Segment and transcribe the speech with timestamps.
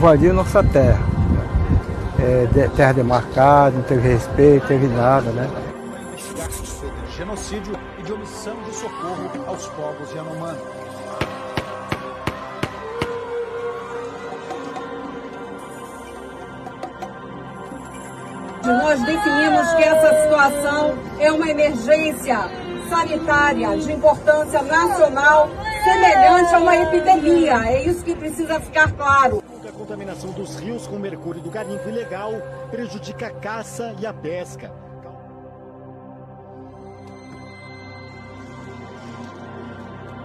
[0.00, 0.98] invadiu nossa terra.
[2.18, 5.46] É, de- terra demarcada, não teve respeito, não teve nada, né?
[6.16, 10.58] De genocídio e de omissão de socorro aos povos Yanomami.
[18.64, 22.38] Nós definimos que essa situação é uma emergência
[22.88, 25.48] sanitária de importância nacional,
[25.84, 27.62] semelhante a uma epidemia.
[27.66, 29.42] É isso que precisa ficar claro.
[29.80, 32.32] Contaminação dos rios com mercúrio do garimpo ilegal
[32.70, 34.70] prejudica a caça e a pesca.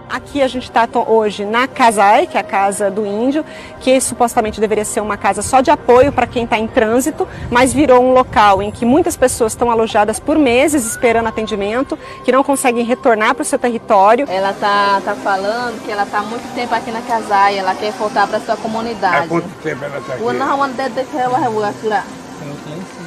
[0.08, 3.44] Aqui a gente está hoje na Casai, que é a casa do índio,
[3.80, 7.72] que supostamente deveria ser uma casa só de apoio para quem está em trânsito, mas
[7.72, 12.44] virou um local em que muitas pessoas estão alojadas por meses esperando atendimento, que não
[12.44, 14.26] conseguem retornar para o seu território.
[14.30, 17.90] Ela tá, tá falando que ela tá há muito tempo aqui na Casaia, ela quer
[17.92, 19.24] voltar para sua comunidade.
[19.24, 20.22] Há quanto tempo ela está aqui?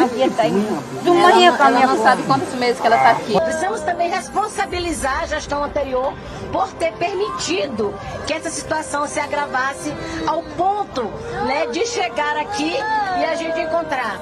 [1.05, 3.39] Ela, não- ela não sabe quantos meses que ela tá aqui.
[3.41, 6.13] Precisamos também responsabilizar a gestão anterior
[6.51, 7.93] por ter permitido
[8.27, 9.93] que essa situação se agravasse
[10.27, 11.03] ao ponto
[11.47, 12.73] né, de chegar aqui
[13.19, 14.19] e a gente encontrar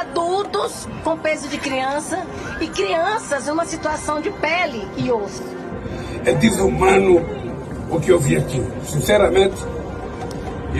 [0.00, 2.18] adultos com peso de criança
[2.60, 5.42] e crianças numa situação de pele e osso.
[6.24, 7.24] É desumano
[7.90, 8.62] o que eu vi aqui.
[8.86, 9.56] Sinceramente,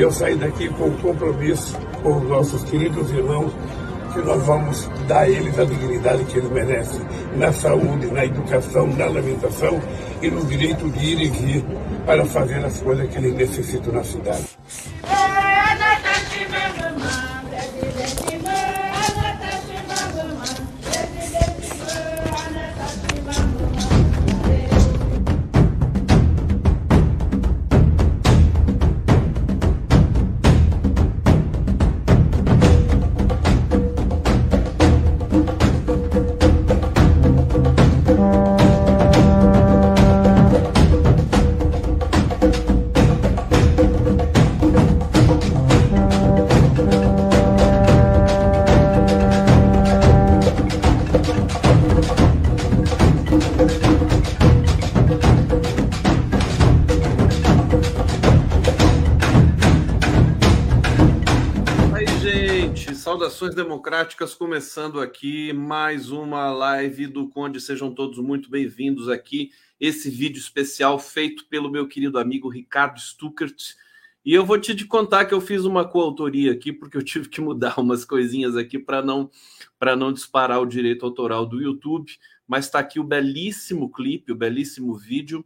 [0.00, 3.52] eu saí daqui com o compromisso com os nossos queridos irmãos
[4.12, 7.00] que nós vamos dar a eles a dignidade que eles merecem
[7.36, 9.80] na saúde, na educação, na alimentação
[10.20, 11.64] e no direito de ir e vir
[12.04, 14.44] para fazer as coisas que eles necessitam na cidade.
[63.42, 67.60] Saudações democráticas começando aqui mais uma live do Conde.
[67.60, 69.50] Sejam todos muito bem-vindos aqui.
[69.80, 73.74] Esse vídeo especial feito pelo meu querido amigo Ricardo Stuckert.
[74.24, 77.40] E eu vou te contar que eu fiz uma coautoria aqui porque eu tive que
[77.40, 79.28] mudar umas coisinhas aqui para não
[79.76, 82.12] para não disparar o direito autoral do YouTube.
[82.46, 85.44] Mas está aqui o belíssimo clipe, o belíssimo vídeo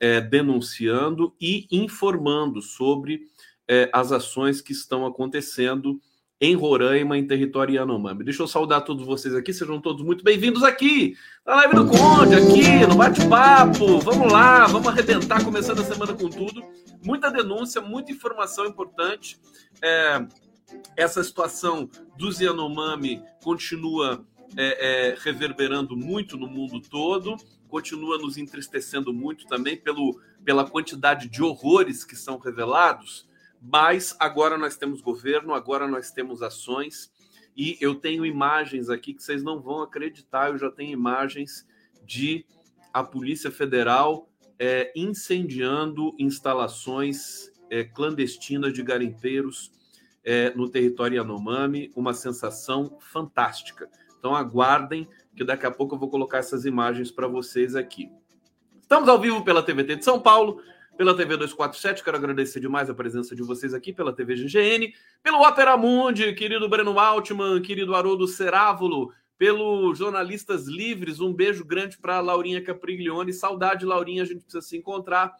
[0.00, 3.26] é, denunciando e informando sobre
[3.68, 6.00] é, as ações que estão acontecendo
[6.44, 8.22] em Roraima, em território Yanomami.
[8.22, 12.34] Deixa eu saudar todos vocês aqui, sejam todos muito bem-vindos aqui, na live do Conde,
[12.34, 13.98] aqui no bate-papo.
[14.00, 16.62] Vamos lá, vamos arrebentar, começando a semana com tudo.
[17.02, 19.40] Muita denúncia, muita informação importante.
[19.80, 20.26] É,
[20.94, 21.88] essa situação
[22.18, 24.22] dos Yanomami continua
[24.54, 27.36] é, é, reverberando muito no mundo todo,
[27.68, 33.26] continua nos entristecendo muito também pelo, pela quantidade de horrores que são revelados
[33.66, 37.10] mas agora nós temos governo, agora nós temos ações
[37.56, 40.50] e eu tenho imagens aqui que vocês não vão acreditar.
[40.50, 41.66] Eu já tenho imagens
[42.04, 42.44] de
[42.92, 44.28] a Polícia Federal
[44.58, 49.72] é, incendiando instalações é, clandestinas de garimpeiros
[50.22, 53.88] é, no território Yanomami, uma sensação fantástica.
[54.18, 58.10] Então aguardem que daqui a pouco eu vou colocar essas imagens para vocês aqui.
[58.80, 60.60] Estamos ao vivo pela TVT de São Paulo,
[60.96, 62.02] pela TV 247.
[62.02, 66.68] Quero agradecer demais a presença de vocês aqui, pela TV GGN, pelo Opera Mundi, querido
[66.68, 71.20] Breno Altman, querido Haroldo Cerávulo, pelo Jornalistas Livres.
[71.20, 73.32] Um beijo grande para Laurinha Capriglione.
[73.32, 75.32] Saudade, Laurinha, a gente precisa se encontrar.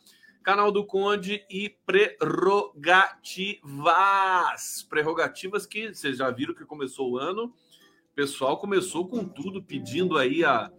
[0.43, 4.87] Canal do Conde e prerrogativas.
[4.91, 7.45] Prerrogativas que vocês já viram que começou o ano.
[7.45, 10.71] O pessoal começou com tudo, pedindo aí a,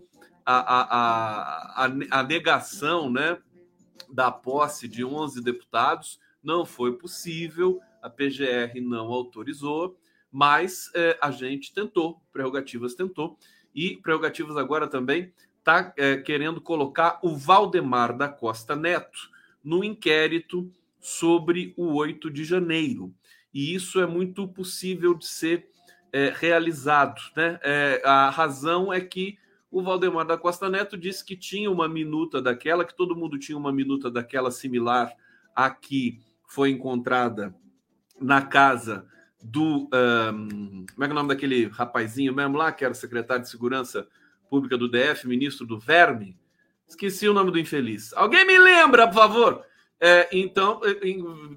[0.45, 3.39] a, a, a, a negação, né?
[4.15, 9.99] Da posse de 11 deputados, não foi possível, a PGR não autorizou,
[10.31, 13.37] Mas é, a gente tentou, Prerrogativas tentou,
[13.73, 19.29] e Prerrogativas agora também está é, querendo colocar o Valdemar da Costa Neto
[19.63, 20.69] no inquérito
[20.99, 23.13] sobre o 8 de janeiro.
[23.53, 25.69] E isso é muito possível de ser
[26.11, 27.21] é, realizado.
[27.35, 27.57] Né?
[27.63, 29.37] É, a razão é que
[29.75, 33.57] o Valdemar da Costa Neto disse que tinha uma minuta daquela, que todo mundo tinha
[33.57, 35.13] uma minuta daquela similar
[35.53, 37.53] à que foi encontrada
[38.17, 39.05] na casa
[39.43, 39.89] do.
[39.93, 43.49] Um, como é que é o nome daquele rapazinho mesmo lá, que era secretário de
[43.49, 44.07] Segurança
[44.49, 46.39] Pública do DF, ministro do Verme?
[46.87, 48.13] Esqueci o nome do infeliz.
[48.13, 49.65] Alguém me lembra, por favor?
[49.99, 50.95] É, então, é,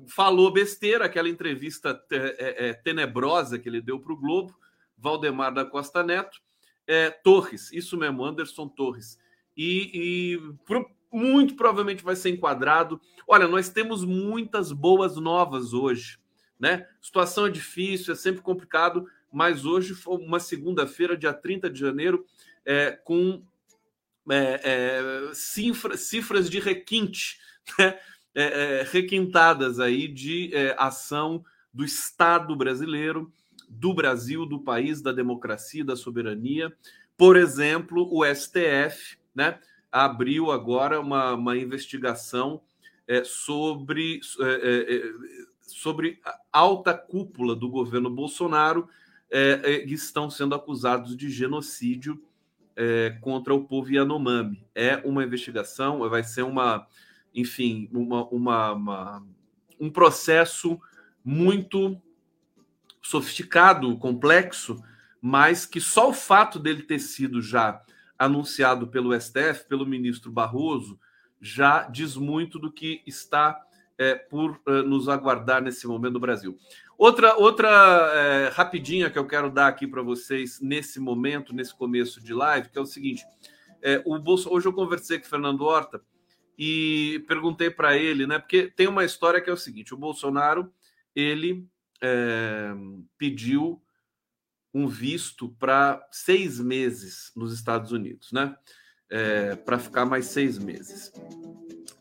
[0.09, 4.59] falou besteira, aquela entrevista é, é, tenebrosa que ele deu para o Globo,
[4.97, 6.41] Valdemar da Costa Neto,
[6.89, 9.19] é, Torres, isso mesmo, Anderson Torres.
[9.55, 12.99] E, e pro, muito provavelmente vai ser enquadrado.
[13.27, 16.19] Olha, nós temos muitas boas novas hoje,
[16.59, 16.89] né?
[17.01, 22.25] Situação é difícil, é sempre complicado, mas hoje foi uma segunda-feira, dia 30 de janeiro,
[22.65, 23.43] é, com
[24.31, 27.39] é, é, cifra, cifras de requinte,
[27.79, 27.99] né?
[28.35, 28.43] É,
[28.81, 33.33] é, requintadas aí de é, ação do Estado brasileiro,
[33.69, 36.73] do Brasil, do país, da democracia, da soberania.
[37.17, 39.59] Por exemplo, o STF né,
[39.91, 42.61] abriu agora uma, uma investigação
[43.07, 45.03] é, sobre, é,
[45.63, 48.89] sobre a alta cúpula do governo Bolsonaro
[49.87, 52.19] que estão sendo acusados de genocídio
[53.21, 54.65] contra o povo Yanomami.
[54.75, 56.87] É uma investigação, vai ser uma
[57.35, 59.27] enfim, uma, uma, uma,
[59.79, 60.81] um processo
[61.25, 62.01] muito
[63.09, 64.85] sofisticado, complexo,
[65.19, 67.83] mas que só o fato dele ter sido já
[68.19, 71.01] anunciado pelo STF, pelo ministro Barroso,
[71.41, 73.59] já diz muito do que está
[73.97, 76.59] é, por é, nos aguardar nesse momento no Brasil.
[76.99, 77.69] Outra, outra
[78.15, 82.69] é, rapidinha que eu quero dar aqui para vocês nesse momento, nesse começo de live,
[82.69, 83.25] que é o seguinte:
[83.81, 84.53] é, o Bolso...
[84.53, 86.03] hoje eu conversei com o Fernando Horta
[86.59, 88.39] e perguntei para ele, né?
[88.39, 90.71] Porque tem uma história que é o seguinte: o Bolsonaro
[91.17, 91.67] ele
[92.03, 92.73] é,
[93.17, 93.83] pediu
[94.73, 98.57] um visto para seis meses nos Estados Unidos, né?
[99.11, 101.13] É, para ficar mais seis meses.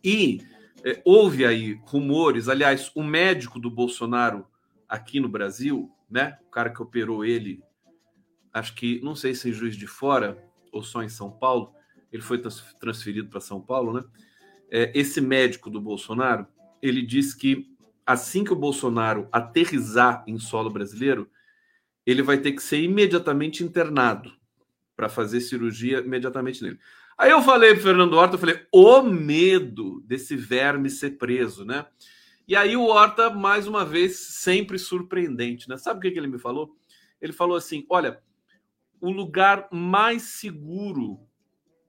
[0.04, 0.42] E
[0.84, 4.46] é, houve aí rumores, aliás, o médico do Bolsonaro
[4.88, 6.38] aqui no Brasil, né?
[6.48, 7.64] O cara que operou ele,
[8.54, 10.38] acho que não sei se em Juiz de Fora
[10.72, 11.74] ou só em São Paulo,
[12.12, 12.42] ele foi
[12.80, 14.04] transferido para São Paulo, né?
[14.70, 16.48] é, esse médico do Bolsonaro,
[16.82, 17.76] ele diz que
[18.08, 21.30] assim que o Bolsonaro aterrizar em solo brasileiro,
[22.06, 24.32] ele vai ter que ser imediatamente internado
[24.96, 26.80] para fazer cirurgia imediatamente nele.
[27.18, 31.86] Aí eu falei para Fernando Horta, eu falei, o medo desse verme ser preso, né?
[32.48, 35.78] E aí o Horta, mais uma vez, sempre surpreendente, né?
[35.78, 36.78] Sabe o que, que ele me falou?
[37.22, 38.22] Ele falou assim: olha,
[39.02, 41.20] o lugar mais seguro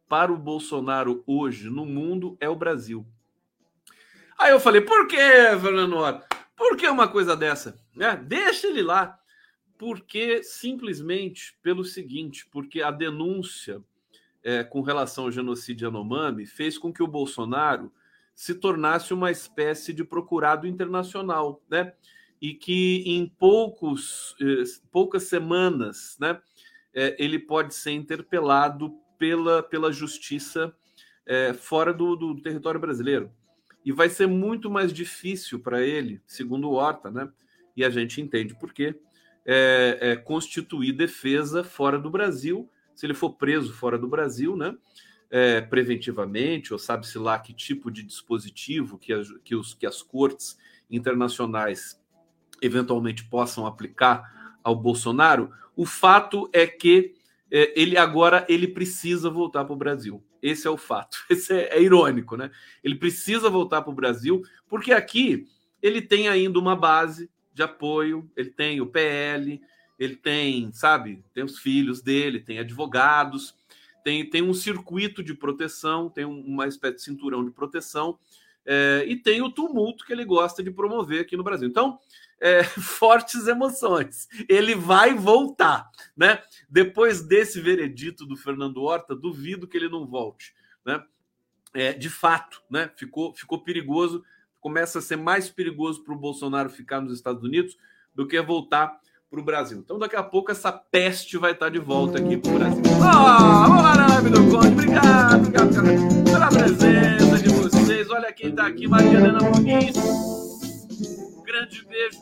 [0.09, 3.07] para o Bolsonaro hoje no mundo é o Brasil.
[4.39, 6.29] Aí eu falei, por que, Fernando Horta?
[6.57, 7.77] Por que uma coisa dessa?
[7.99, 9.19] É, deixa ele lá.
[9.77, 13.83] Porque simplesmente pelo seguinte, porque a denúncia
[14.43, 17.93] é, com relação ao genocídio Yanomami fez com que o Bolsonaro
[18.35, 21.93] se tornasse uma espécie de procurado internacional, né?
[22.41, 26.41] E que em poucos, eh, poucas semanas, né,
[26.95, 30.73] eh, ele pode ser interpelado pela, pela justiça
[31.27, 33.29] é, fora do, do território brasileiro.
[33.85, 37.29] E vai ser muito mais difícil para ele, segundo o Horta, né?
[37.77, 38.95] E a gente entende por quê,
[39.47, 44.77] é, é, constituir defesa fora do Brasil, se ele for preso fora do Brasil, né?
[45.31, 49.13] É, preventivamente, ou sabe-se lá que tipo de dispositivo que,
[49.45, 50.59] que, os, que as cortes
[50.91, 52.01] internacionais
[52.63, 57.15] eventualmente possam aplicar ao Bolsonaro, o fato é que
[57.51, 60.23] é, ele agora ele precisa voltar para o Brasil.
[60.43, 61.19] Esse é o fato.
[61.31, 62.51] Esse é, é irônico, né?
[62.83, 65.47] Ele precisa voltar para o Brasil porque aqui
[65.83, 68.31] ele tem ainda uma base de apoio.
[68.37, 69.61] Ele tem o PL,
[69.99, 73.55] ele tem, sabe, tem os filhos dele, tem advogados,
[74.05, 78.19] tem, tem um circuito de proteção, tem uma espécie de cinturão de proteção
[78.65, 81.69] é, e tem o tumulto que ele gosta de promover aqui no Brasil.
[81.69, 81.99] Então
[82.41, 84.29] é, fortes emoções.
[84.49, 86.43] Ele vai voltar, né?
[86.69, 90.55] Depois desse veredito do Fernando Horta, duvido que ele não volte,
[90.85, 91.03] né?
[91.75, 92.91] É, de fato, né?
[92.97, 94.25] Ficou, ficou perigoso.
[94.61, 97.77] Começa a ser mais perigoso para o Bolsonaro ficar nos Estados Unidos
[98.15, 98.99] do que voltar
[99.31, 99.79] para o Brasil.
[99.79, 102.83] Então, daqui a pouco, essa peste vai estar de volta aqui para o Brasil.
[102.87, 104.69] Oh, vamos lá na live do Conde.
[104.69, 108.11] Obrigado, obrigado pela presença de vocês.
[108.11, 110.38] Olha quem está aqui, Maria Helena Muniz.
[111.49, 112.19] Grande beijo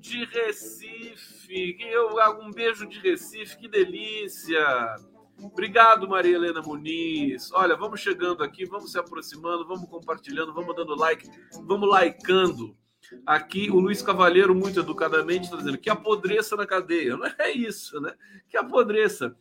[0.00, 1.76] de Recife.
[1.78, 4.96] Eu, um beijo de Recife, que delícia.
[5.40, 7.52] Obrigado, Maria Helena Muniz.
[7.52, 11.30] Olha, vamos chegando aqui, vamos se aproximando, vamos compartilhando, vamos dando like,
[11.62, 12.76] vamos likeando.
[13.24, 17.16] Aqui o Luiz Cavalheiro, muito educadamente, está dizendo que apodreça na cadeia.
[17.16, 18.12] Não é isso, né?
[18.48, 19.36] Que apodreça.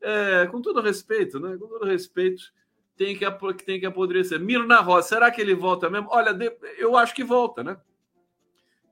[0.00, 1.58] É, com todo respeito, né?
[1.58, 2.42] Com todo respeito,
[2.96, 3.26] tem que,
[3.66, 4.40] tem que apodrecer.
[4.40, 6.08] Mirna Rosa, será que ele volta mesmo?
[6.10, 6.34] Olha,
[6.78, 7.78] eu acho que volta, né?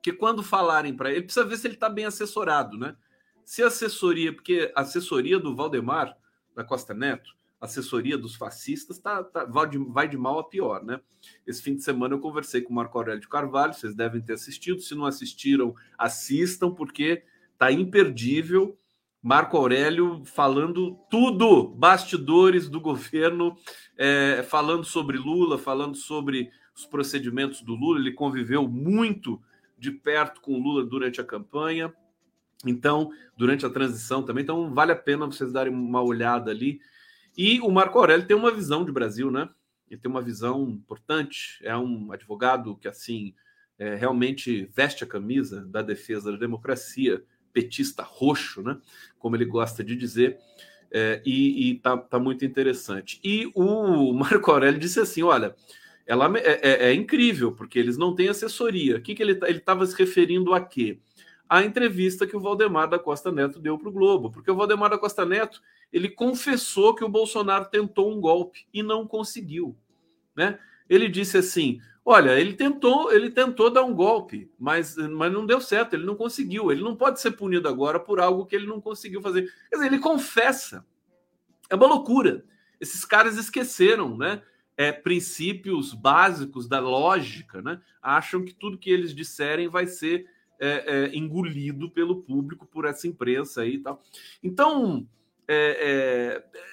[0.07, 2.95] Que quando falarem para ele, precisa ver se ele está bem assessorado, né?
[3.43, 6.15] Se a assessoria, porque a assessoria do Valdemar
[6.55, 10.81] da Costa Neto, assessoria dos fascistas, tá, tá, vai, de, vai de mal a pior,
[10.81, 11.01] né?
[11.45, 14.31] Esse fim de semana eu conversei com o Marco Aurélio de Carvalho, vocês devem ter
[14.31, 14.79] assistido.
[14.79, 17.25] Se não assistiram, assistam, porque
[17.57, 18.79] tá imperdível.
[19.21, 23.57] Marco Aurélio falando tudo, bastidores do governo,
[23.97, 27.99] é, falando sobre Lula, falando sobre os procedimentos do Lula.
[27.99, 29.41] Ele conviveu muito
[29.77, 31.93] de perto com Lula durante a campanha.
[32.65, 34.43] Então, durante a transição também.
[34.43, 36.79] Então, vale a pena vocês darem uma olhada ali.
[37.37, 39.47] E o Marco Aurélio tem uma visão de Brasil, né?
[39.89, 41.59] Ele tem uma visão importante.
[41.61, 43.33] É um advogado que, assim,
[43.77, 48.77] é, realmente veste a camisa da defesa da democracia, petista roxo, né?
[49.19, 50.39] Como ele gosta de dizer.
[50.89, 53.19] É, e, e tá, tá, muito interessante.
[53.23, 55.55] E o Marco Aurélio disse assim: olha,
[56.07, 58.97] ela é, é, é incrível, porque eles não têm assessoria.
[58.97, 60.99] O que, que ele tá, estava se referindo a quê?
[61.49, 64.89] a entrevista que o Valdemar da Costa Neto deu para o Globo, porque o Valdemar
[64.89, 65.61] da Costa Neto
[65.91, 69.75] ele confessou que o Bolsonaro tentou um golpe e não conseguiu,
[70.35, 70.59] né?
[70.89, 75.61] Ele disse assim: olha, ele tentou, ele tentou dar um golpe, mas, mas não deu
[75.61, 78.81] certo, ele não conseguiu, ele não pode ser punido agora por algo que ele não
[78.81, 79.43] conseguiu fazer.
[79.69, 80.85] Quer dizer, ele confessa.
[81.69, 82.45] É uma loucura.
[82.79, 84.41] Esses caras esqueceram, né?
[84.77, 87.81] É, princípios básicos da lógica, né?
[88.01, 90.27] Acham que tudo que eles disserem vai ser
[90.59, 94.03] é, é, engolido pelo público, por essa imprensa aí e tal.
[94.43, 95.07] Então,
[95.47, 96.67] é, é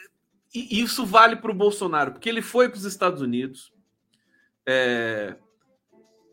[0.55, 3.73] isso vale para o Bolsonaro, porque ele foi para os Estados Unidos,
[4.65, 5.37] é,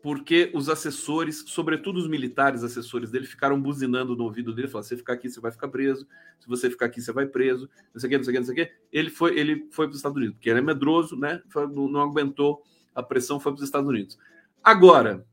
[0.02, 4.96] porque os assessores, sobretudo os militares assessores dele, ficaram buzinando no ouvido dele, falaram: se
[4.96, 6.06] ficar aqui, você vai ficar preso,
[6.40, 8.40] se você ficar aqui, você vai preso, não sei o que, não sei o que,
[8.40, 8.74] não sei o que.
[8.92, 11.40] Ele foi, ele foi para os Estados Unidos, porque ele é medroso, né?
[11.54, 14.18] não aguentou a pressão, foi para os Estados Unidos.
[14.62, 15.24] Agora,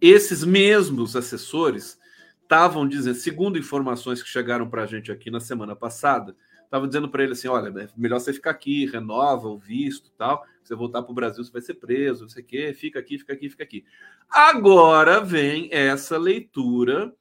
[0.00, 1.96] esses mesmos assessores
[2.42, 7.08] estavam dizendo, segundo informações que chegaram para a gente aqui na semana passada, estavam dizendo
[7.08, 10.44] para ele assim: olha, é melhor você ficar aqui, renova o visto tal.
[10.64, 13.18] Você voltar para o Brasil, você vai ser preso, não sei o quê, fica aqui,
[13.18, 13.84] fica aqui, fica aqui.
[14.30, 17.14] Agora vem essa leitura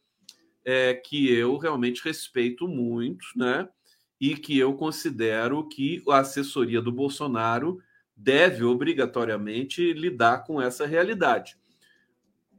[0.63, 3.67] é, que eu realmente respeito muito, né?
[4.19, 7.81] E que eu considero que a assessoria do Bolsonaro
[8.15, 11.57] deve obrigatoriamente lidar com essa realidade.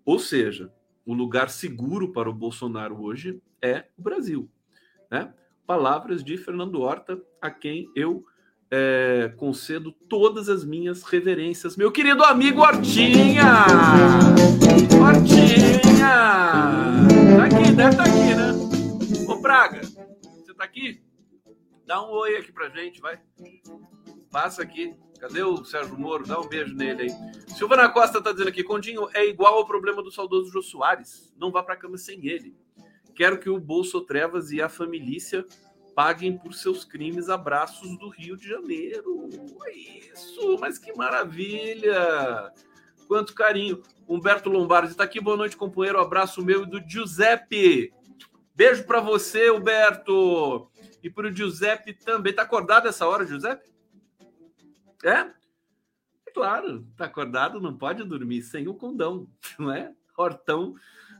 [0.05, 0.71] Ou seja,
[1.07, 4.50] o lugar seguro para o Bolsonaro hoje é o Brasil.
[5.11, 5.33] Né?
[5.67, 8.26] Palavras de Fernando Horta, a quem eu
[8.76, 11.76] é, concedo todas as minhas reverências.
[11.76, 13.66] Meu querido amigo Hortinha!
[15.00, 16.09] Hortinha!
[17.37, 19.33] Tá aqui, deve estar tá aqui, né?
[19.33, 21.00] Ô Praga, você tá aqui?
[21.87, 23.21] Dá um oi aqui pra gente, vai.
[24.33, 24.93] Passa aqui.
[25.21, 26.26] Cadê o Sérgio Moro?
[26.26, 27.11] Dá um beijo nele aí.
[27.57, 31.33] Silvana Costa está dizendo aqui: Condinho é igual ao problema do saudoso Jô Soares.
[31.38, 32.57] Não vá para a cama sem ele.
[33.14, 35.45] Quero que o Bolso Trevas e a família
[35.95, 37.29] paguem por seus crimes.
[37.29, 39.29] Abraços do Rio de Janeiro.
[39.67, 42.53] É isso, mas que maravilha!
[43.07, 43.83] Quanto carinho.
[44.09, 45.21] Humberto Lombardi está aqui.
[45.21, 46.01] Boa noite, companheiro.
[46.01, 47.93] Abraço meu e do Giuseppe.
[48.55, 50.71] Beijo para você, Humberto.
[51.03, 52.33] E para o Giuseppe também.
[52.33, 53.73] Tá acordado essa hora, Giuseppe?
[55.05, 55.31] É?
[56.35, 59.95] claro, tá acordado, não pode dormir sem o condão, não é?
[60.17, 60.75] Hortão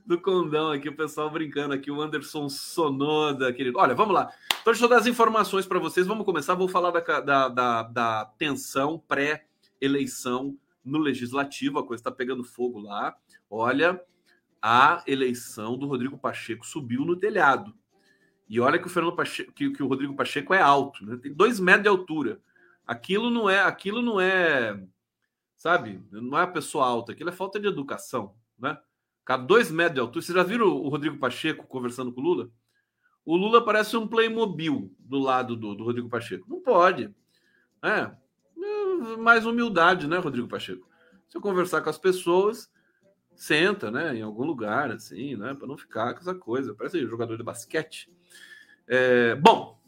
[0.05, 3.79] do condão aqui, o pessoal brincando aqui, o Anderson Sonoda, querido.
[3.79, 4.31] Olha, vamos lá.
[4.61, 6.07] Então, deixa eu dar as informações para vocês.
[6.07, 6.55] Vamos começar.
[6.55, 11.79] Vou falar da, da, da, da tensão pré-eleição no Legislativo.
[11.79, 13.17] A coisa está pegando fogo lá.
[13.49, 14.01] Olha,
[14.61, 17.75] a eleição do Rodrigo Pacheco subiu no telhado.
[18.49, 21.17] E olha que o Fernando Pacheco, que, que o Rodrigo Pacheco é alto, né?
[21.17, 22.41] Tem dois metros de altura.
[22.87, 24.79] Aquilo não é, aquilo não é,
[25.57, 26.03] sabe?
[26.11, 28.79] Não é a pessoa alta, aquilo é falta de educação, né?
[29.25, 30.25] Cada dois metros de altura.
[30.25, 32.51] Vocês já viram o Rodrigo Pacheco conversando com o Lula?
[33.25, 36.45] O Lula parece um Playmobil do lado do, do Rodrigo Pacheco.
[36.49, 37.15] Não pode.
[37.83, 38.11] É.
[39.19, 40.87] Mais humildade, né, Rodrigo Pacheco?
[41.29, 42.71] Se eu conversar com as pessoas,
[43.35, 46.75] senta, né, em algum lugar, assim, né, para não ficar com essa coisa.
[46.75, 48.11] Parece um jogador de basquete.
[48.87, 49.81] É, bom,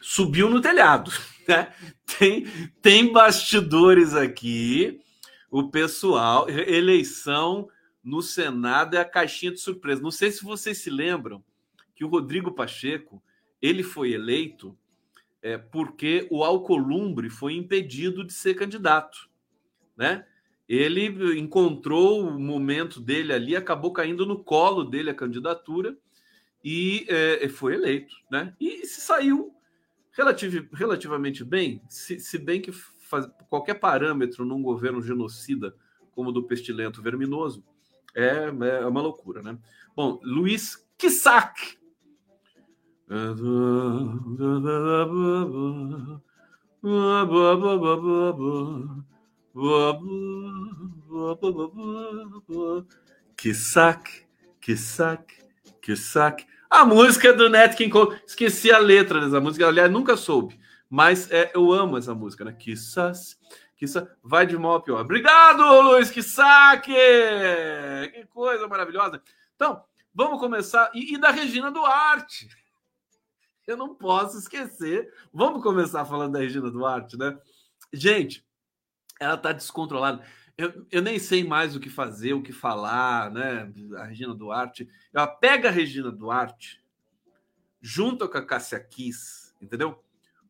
[0.00, 1.10] subiu no telhado.
[1.48, 1.74] Né?
[2.06, 2.46] Tem,
[2.80, 5.00] tem bastidores aqui.
[5.50, 7.68] O pessoal, eleição
[8.02, 10.02] no Senado é a caixinha de surpresa.
[10.02, 11.44] Não sei se vocês se lembram
[11.94, 13.22] que o Rodrigo Pacheco
[13.60, 14.76] ele foi eleito
[15.42, 19.28] é, porque o Alcolumbre foi impedido de ser candidato,
[19.96, 20.26] né?
[20.68, 25.96] Ele encontrou o momento dele ali, acabou caindo no colo dele a candidatura
[26.64, 28.54] e é, foi eleito, né?
[28.60, 29.52] E se saiu
[30.12, 35.74] relativ, relativamente bem, se, se bem que faz, qualquer parâmetro num governo genocida
[36.12, 37.64] como o do pestilento verminoso
[38.14, 39.58] é, é uma loucura, né?
[39.94, 41.78] Bom, Luiz Kissak.
[54.76, 55.42] Saque,
[55.82, 56.46] que saque.
[56.70, 58.16] A música do Nat King Cole.
[58.24, 59.66] Esqueci a letra dessa música.
[59.66, 60.60] Aliás, nunca soube.
[60.88, 62.52] Mas é, eu amo essa música, né?
[62.52, 63.38] Quizás,
[63.80, 65.00] quizás, vai de mal a pior.
[65.00, 66.92] Obrigado, Luiz, que saque!
[68.12, 69.22] Que coisa maravilhosa.
[69.56, 69.82] Então,
[70.14, 70.90] vamos começar.
[70.94, 72.46] E, e da Regina Duarte.
[73.66, 75.10] Eu não posso esquecer.
[75.32, 77.38] Vamos começar falando da Regina Duarte, né?
[77.90, 78.44] Gente,
[79.18, 80.22] ela tá descontrolada.
[80.58, 83.72] Eu, eu, nem sei mais o que fazer, o que falar, né?
[83.96, 84.90] A Regina Duarte.
[85.10, 86.84] Ela pega a Regina Duarte,
[87.80, 90.04] junta com a Cássia Kiss, entendeu?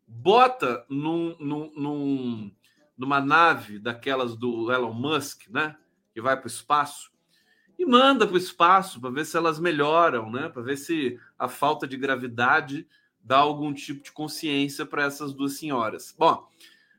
[0.05, 2.53] Bota num, num, num,
[3.01, 5.75] numa nave daquelas do Elon Musk, né?
[6.13, 7.11] Que vai para o espaço
[7.81, 10.51] e manda para o espaço para ver se elas melhoram, né?
[10.51, 12.87] Para ver se a falta de gravidade
[13.25, 16.15] dá algum tipo de consciência para essas duas senhoras.
[16.19, 16.47] Bom,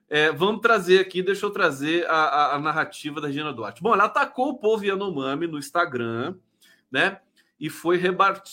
[0.09, 3.83] é, vamos trazer aqui, deixa eu trazer a, a, a, narrativa da Regina Duarte.
[3.83, 6.35] Bom, ela atacou o povo Yanomami no Instagram,
[6.91, 7.21] né?
[7.59, 8.01] E foi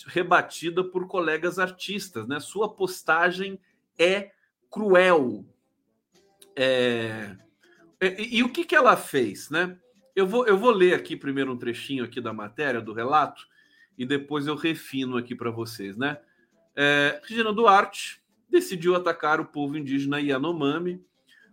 [0.06, 2.40] rebatida por colegas artistas, né?
[2.40, 3.58] Sua postagem
[3.98, 4.32] é
[4.70, 5.46] cruel.
[6.60, 7.36] É...
[8.02, 9.78] E, e, o que, que ela fez, né?
[10.14, 13.46] Eu vou, eu vou ler aqui primeiro um trechinho aqui da matéria, do relato,
[13.96, 16.18] e depois eu refino aqui para vocês, né?
[16.74, 21.04] É, Regina Duarte decidiu atacar o povo indígena Yanomami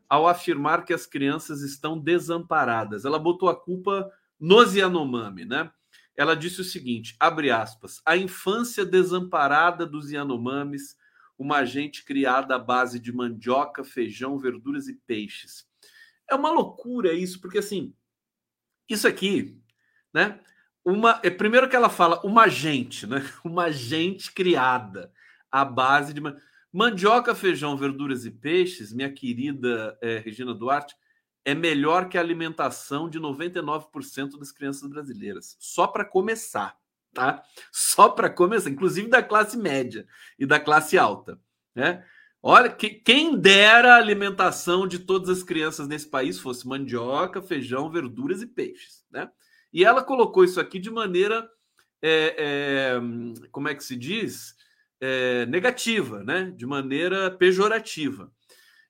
[0.10, 3.06] ao afirmar que as crianças estão desamparadas.
[3.06, 5.70] Ela botou a culpa nos Yanomami, né?
[6.18, 10.96] Ela disse o seguinte, abre aspas, a infância desamparada dos Yanomamis,
[11.38, 15.68] uma gente criada à base de mandioca, feijão, verduras e peixes.
[16.30, 17.94] É uma loucura isso, porque assim,
[18.90, 19.62] isso aqui,
[20.14, 20.40] né?
[20.84, 23.18] Uma, é primeiro que ela fala uma gente, né?
[23.44, 25.12] Uma gente criada
[25.52, 26.22] à base de
[26.72, 30.96] Mandioca, feijão, verduras e peixes, minha querida é, Regina Duarte,
[31.46, 35.56] é melhor que a alimentação de 99% das crianças brasileiras.
[35.60, 36.78] Só para começar,
[37.16, 37.44] tá?
[37.72, 40.06] Só para começar, inclusive da classe média
[40.38, 41.40] e da classe alta,
[41.74, 42.06] né?
[42.44, 47.90] Olha, que, quem dera a alimentação de todas as crianças nesse país fosse mandioca, feijão,
[47.90, 49.28] verduras e peixes, né?
[49.74, 51.50] E ela colocou isso aqui de maneira,
[52.04, 54.54] é, é, como é que se diz?
[55.00, 56.52] é, negativa, né?
[56.56, 58.32] de maneira pejorativa,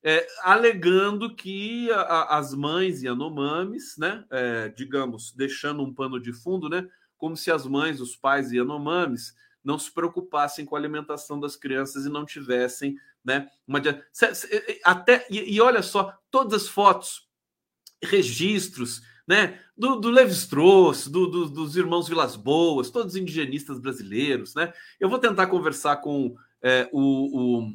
[0.02, 4.24] é, alegando que a, a, as mães e Yanomamis, né?
[4.30, 6.86] É, digamos, deixando um pano de fundo, né?
[7.16, 11.56] Como se as mães, os pais e Yanomamis não se preocupassem com a alimentação das
[11.56, 13.80] crianças e não tivessem né, uma
[14.84, 17.28] até e, e olha só todas as fotos
[18.02, 19.58] registros né?
[19.76, 24.72] Do, do Levi Strauss, do, do, dos irmãos Vilas Boas, todos os indigenistas brasileiros, né?
[25.00, 27.72] Eu vou tentar conversar com é, o, o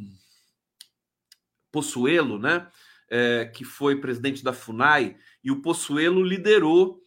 [1.71, 2.67] Possuelo, né?
[3.10, 7.00] É, que foi presidente da FUNAI, e o Possuelo liderou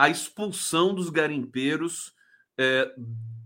[0.00, 2.14] a expulsão dos garimpeiros
[2.56, 2.90] é,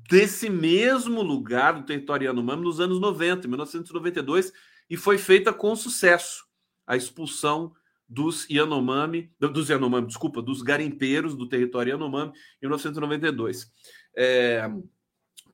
[0.09, 4.53] desse mesmo lugar do território Yanomami nos anos 90, 1992,
[4.89, 6.45] e foi feita com sucesso
[6.87, 7.75] a expulsão
[8.09, 12.31] dos Yanomami, dos Yanomami, desculpa, dos garimpeiros do território Yanomami
[12.63, 13.73] em 1992.
[14.17, 14.71] É,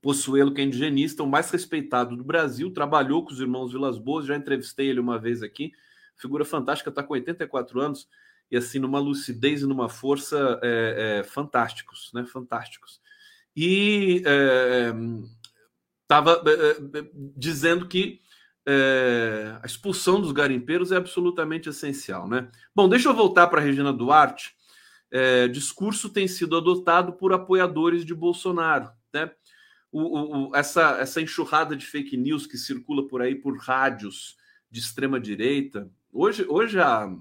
[0.03, 4.27] Possuelo, que é indigenista, o mais respeitado do Brasil, trabalhou com os irmãos Vilas Boas,
[4.27, 5.73] já entrevistei ele uma vez aqui,
[6.15, 8.07] figura fantástica, está com 84 anos,
[8.51, 12.27] e assim, numa lucidez e numa força é, é, fantásticos, né?
[12.27, 13.01] Fantásticos.
[13.55, 14.23] E
[16.03, 18.21] estava é, é, é, dizendo que
[19.63, 22.29] a expulsão dos garimpeiros é absolutamente essencial.
[22.29, 22.49] Né?
[22.75, 24.55] Bom, deixa eu voltar para a Regina Duarte.
[25.51, 28.89] Discurso tem sido adotado por apoiadores de Bolsonaro.
[29.13, 29.29] Né?
[29.91, 34.37] O, o, essa, essa enxurrada de fake news que circula por aí por rádios
[34.71, 35.91] de extrema direita.
[36.13, 37.13] Hoje, hoje a,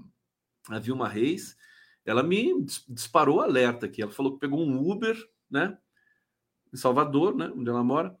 [0.76, 1.56] a Vilma Reis
[2.04, 4.02] ela me disparou alerta aqui.
[4.02, 5.16] Ela falou que pegou um Uber,
[5.50, 5.76] né?
[6.72, 7.52] Em Salvador, né?
[7.54, 8.16] Onde ela mora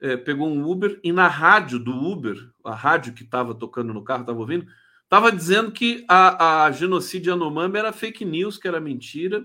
[0.00, 4.04] é, pegou um Uber e na rádio do Uber, a rádio que estava tocando no
[4.04, 4.66] carro, estava ouvindo,
[5.02, 9.44] estava dizendo que a, a genocídio Yanomami era fake news, que era mentira,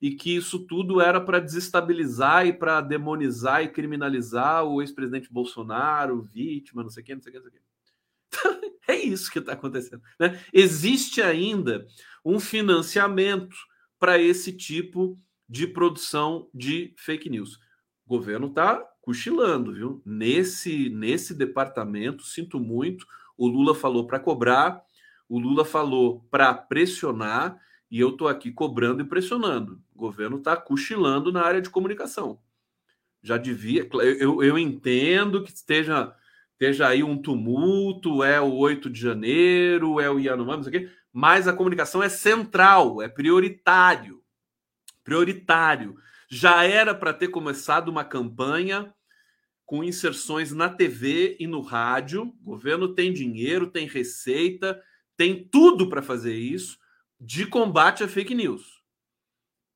[0.00, 6.20] e que isso tudo era para desestabilizar e para demonizar e criminalizar o ex-presidente Bolsonaro,
[6.20, 7.63] vítima, não sei o quê, não sei o quê, não sei o quê.
[8.88, 10.02] é isso que está acontecendo.
[10.18, 10.40] Né?
[10.52, 11.86] Existe ainda
[12.24, 13.56] um financiamento
[13.98, 15.18] para esse tipo
[15.48, 17.58] de produção de fake news.
[18.06, 20.02] O governo está cochilando, viu?
[20.04, 23.06] Nesse, nesse departamento, sinto muito.
[23.36, 24.82] O Lula falou para cobrar,
[25.28, 27.58] o Lula falou para pressionar,
[27.90, 29.80] e eu estou aqui cobrando e pressionando.
[29.94, 32.40] O governo está cochilando na área de comunicação.
[33.22, 33.88] Já devia.
[34.18, 36.14] Eu, eu entendo que esteja,
[36.54, 41.46] esteja aí um tumulto, é o 8 de janeiro, é o Yanomami, não sei mas
[41.46, 44.20] a comunicação é central, é prioritário.
[45.04, 45.96] Prioritário.
[46.28, 48.92] Já era para ter começado uma campanha
[49.64, 52.34] com inserções na TV e no rádio.
[52.42, 54.82] O governo tem dinheiro, tem receita,
[55.16, 56.80] tem tudo para fazer isso
[57.20, 58.82] de combate a fake news.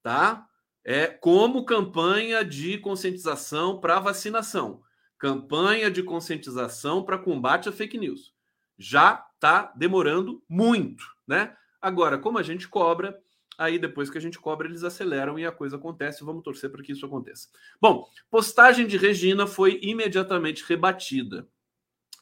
[0.02, 0.44] Tá?
[0.84, 4.82] É como campanha de conscientização para vacinação,
[5.18, 8.32] campanha de conscientização para combate a fake news.
[8.78, 11.56] Já está demorando muito, né?
[11.80, 13.20] Agora, como a gente cobra,
[13.56, 16.24] aí depois que a gente cobra, eles aceleram e a coisa acontece.
[16.24, 17.48] Vamos torcer para que isso aconteça.
[17.80, 21.48] Bom, postagem de Regina foi imediatamente rebatida.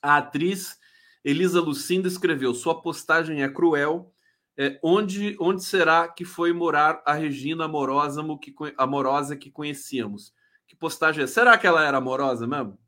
[0.02, 0.78] A atriz
[1.22, 4.12] Elisa Lucinda escreveu: Sua postagem é cruel.
[4.58, 10.32] É, onde, onde será que foi morar a Regina amorosa que, amorosa que conhecíamos?
[10.66, 11.26] Que postagem é?
[11.26, 12.78] Será que ela era amorosa mesmo?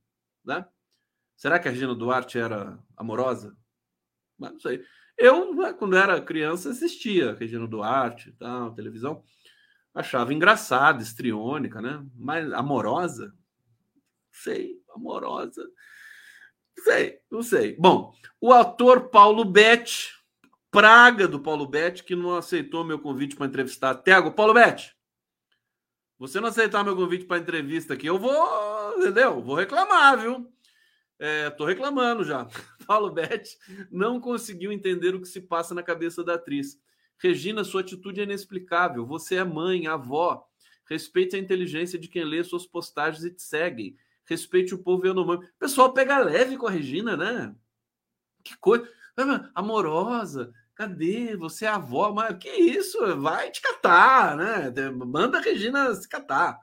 [0.48, 0.66] Né?
[1.36, 3.54] Será que a Regina Duarte era amorosa?
[4.38, 4.82] Mas não sei.
[5.16, 9.22] Eu, né, quando era criança, assistia Regina Duarte, tá, televisão.
[9.94, 12.02] Achava engraçada, estriônica, né?
[12.14, 13.34] Mas amorosa?
[14.32, 15.68] Sei, amorosa.
[16.78, 17.76] Sei, não sei.
[17.76, 20.12] Bom, o ator Paulo Betti,
[20.70, 23.96] praga do Paulo Betti, que não aceitou meu convite para entrevistar.
[23.96, 24.96] Tego, Paulo Betti,
[26.18, 29.40] você não aceitar meu convite para entrevista aqui, eu vou, entendeu?
[29.40, 30.52] Vou reclamar, viu?
[31.18, 32.46] É, tô reclamando já.
[32.86, 33.58] Paulo Betti
[33.90, 36.80] não conseguiu entender o que se passa na cabeça da atriz.
[37.18, 39.04] Regina, sua atitude é inexplicável.
[39.06, 40.46] Você é mãe, avó.
[40.86, 43.96] Respeite a inteligência de quem lê suas postagens e te segue.
[44.24, 45.44] Respeite o povo Yanomami.
[45.44, 47.54] O pessoal pega leve com a Regina, né?
[48.44, 48.88] Que coisa.
[49.54, 50.52] Amorosa.
[50.78, 51.34] Cadê?
[51.34, 52.12] Você é avó.
[52.12, 52.98] Mas que isso?
[53.16, 54.72] Vai te catar, né?
[54.92, 56.56] Manda a Regina se catar.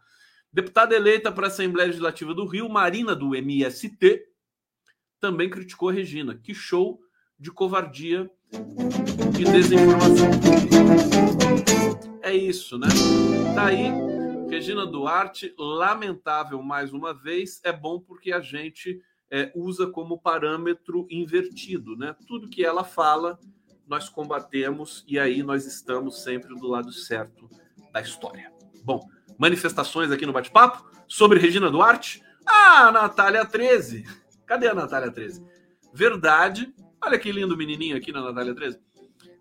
[0.54, 4.25] Deputada eleita para a Assembleia Legislativa do Rio, Marina do MST,
[5.19, 6.34] também criticou a Regina.
[6.34, 6.97] Que show
[7.38, 8.32] de covardia
[9.38, 10.30] e desinformação.
[12.21, 12.88] É isso, né?
[13.54, 13.91] Tá aí,
[14.49, 17.60] Regina Duarte, lamentável mais uma vez.
[17.65, 22.15] É bom porque a gente é, usa como parâmetro invertido, né?
[22.25, 23.38] Tudo que ela fala,
[23.88, 27.50] nós combatemos e aí nós estamos sempre do lado certo
[27.91, 28.52] da história.
[28.84, 32.24] Bom, manifestações aqui no bate-papo sobre Regina Duarte.
[32.45, 34.06] Ah, Natália 13
[34.45, 35.43] Cadê a Natália 13?
[35.93, 36.74] Verdade.
[37.04, 38.80] Olha que lindo menininho aqui na Natália 13.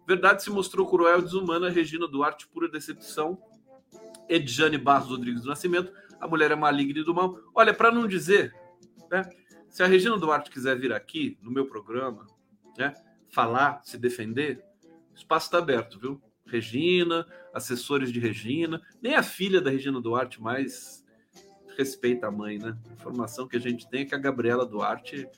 [0.06, 1.70] Verdade se mostrou cruel e desumana.
[1.70, 3.38] Regina Duarte, pura decepção.
[4.28, 5.92] Edjane Barros Rodrigues do Nascimento.
[6.20, 7.38] A mulher é maligna e do mal.
[7.54, 8.54] Olha, para não dizer,
[9.10, 9.28] né,
[9.68, 12.26] se a Regina Duarte quiser vir aqui no meu programa,
[12.78, 12.94] né,
[13.34, 14.64] falar, se defender,
[15.12, 16.22] o espaço está aberto, viu?
[16.46, 21.04] Regina, assessores de Regina, nem a filha da Regina Duarte mais
[21.76, 22.76] respeita a mãe, né?
[22.88, 25.28] A informação que a gente tem é que a Gabriela Duarte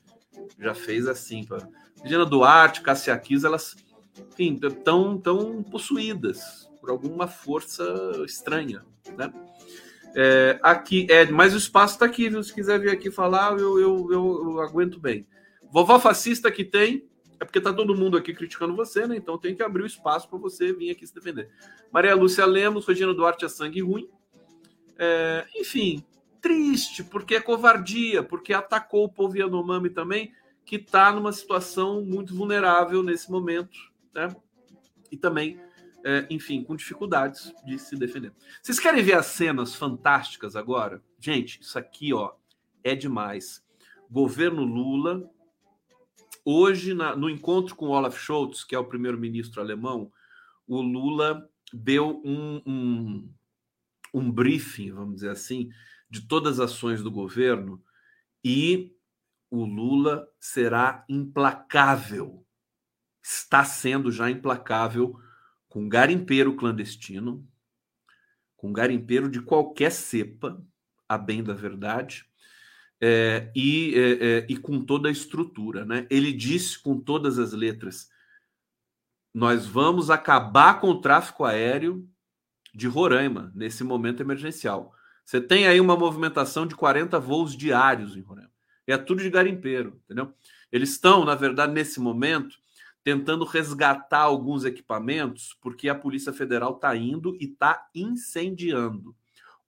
[0.59, 1.45] já fez assim.
[1.45, 1.67] Pra...
[2.03, 3.75] Regina Duarte, Cassia Kiss, elas,
[4.33, 7.85] enfim, estão tão possuídas por alguma força
[8.27, 8.85] estranha,
[9.17, 9.33] né?
[10.15, 12.43] É, aqui, é, mas o espaço está aqui, viu?
[12.43, 15.27] Se quiser vir aqui falar, eu, eu, eu, eu aguento bem.
[15.71, 17.07] Vovó fascista que tem,
[17.39, 19.17] é porque tá todo mundo aqui criticando você, né?
[19.17, 21.51] Então tem que abrir o espaço para você vir aqui se defender.
[21.93, 24.09] Maria Lúcia Lemos, Regina Duarte é sangue ruim.
[24.99, 26.03] É, enfim,
[26.41, 30.33] triste, porque é covardia, porque atacou o povo Yanomami também,
[30.65, 33.77] que está numa situação muito vulnerável nesse momento,
[34.15, 34.35] né?
[35.11, 35.61] E também,
[36.05, 38.33] é, enfim, com dificuldades de se defender.
[38.63, 41.03] Vocês querem ver as cenas fantásticas agora?
[41.21, 42.33] Gente, isso aqui, ó,
[42.83, 43.65] é demais.
[44.11, 45.29] Governo Lula,
[46.47, 50.13] hoje, na, no encontro com Olaf Scholz, que é o primeiro-ministro alemão,
[50.65, 53.35] o Lula deu um, um,
[54.15, 55.69] um briefing, vamos dizer assim,
[56.09, 57.83] de todas as ações do governo
[58.45, 58.95] e
[59.51, 62.47] o Lula será implacável.
[63.21, 65.19] Está sendo já implacável
[65.69, 67.45] com garimpeiro clandestino,
[68.57, 70.65] com garimpeiro de qualquer cepa,
[71.09, 72.25] a bem da verdade,
[73.01, 75.85] é, e, é, é, e com toda a estrutura.
[75.85, 76.07] Né?
[76.11, 78.09] Ele disse com todas as letras:
[79.35, 82.09] nós vamos acabar com o tráfico aéreo
[82.75, 84.95] de Roraima nesse momento emergencial.
[85.25, 88.53] Você tem aí uma movimentação de 40 voos diários em Roraima.
[88.87, 90.33] É tudo de garimpeiro, entendeu?
[90.71, 92.57] Eles estão, na verdade, nesse momento,
[93.03, 99.17] tentando resgatar alguns equipamentos, porque a Polícia Federal está indo e está incendiando.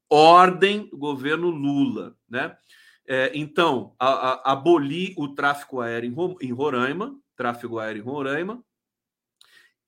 [0.08, 2.56] Ordem do governo Lula, né?
[3.10, 8.62] É, então, a, a, abolir o tráfego aéreo em, em Roraima, tráfego aéreo em Roraima,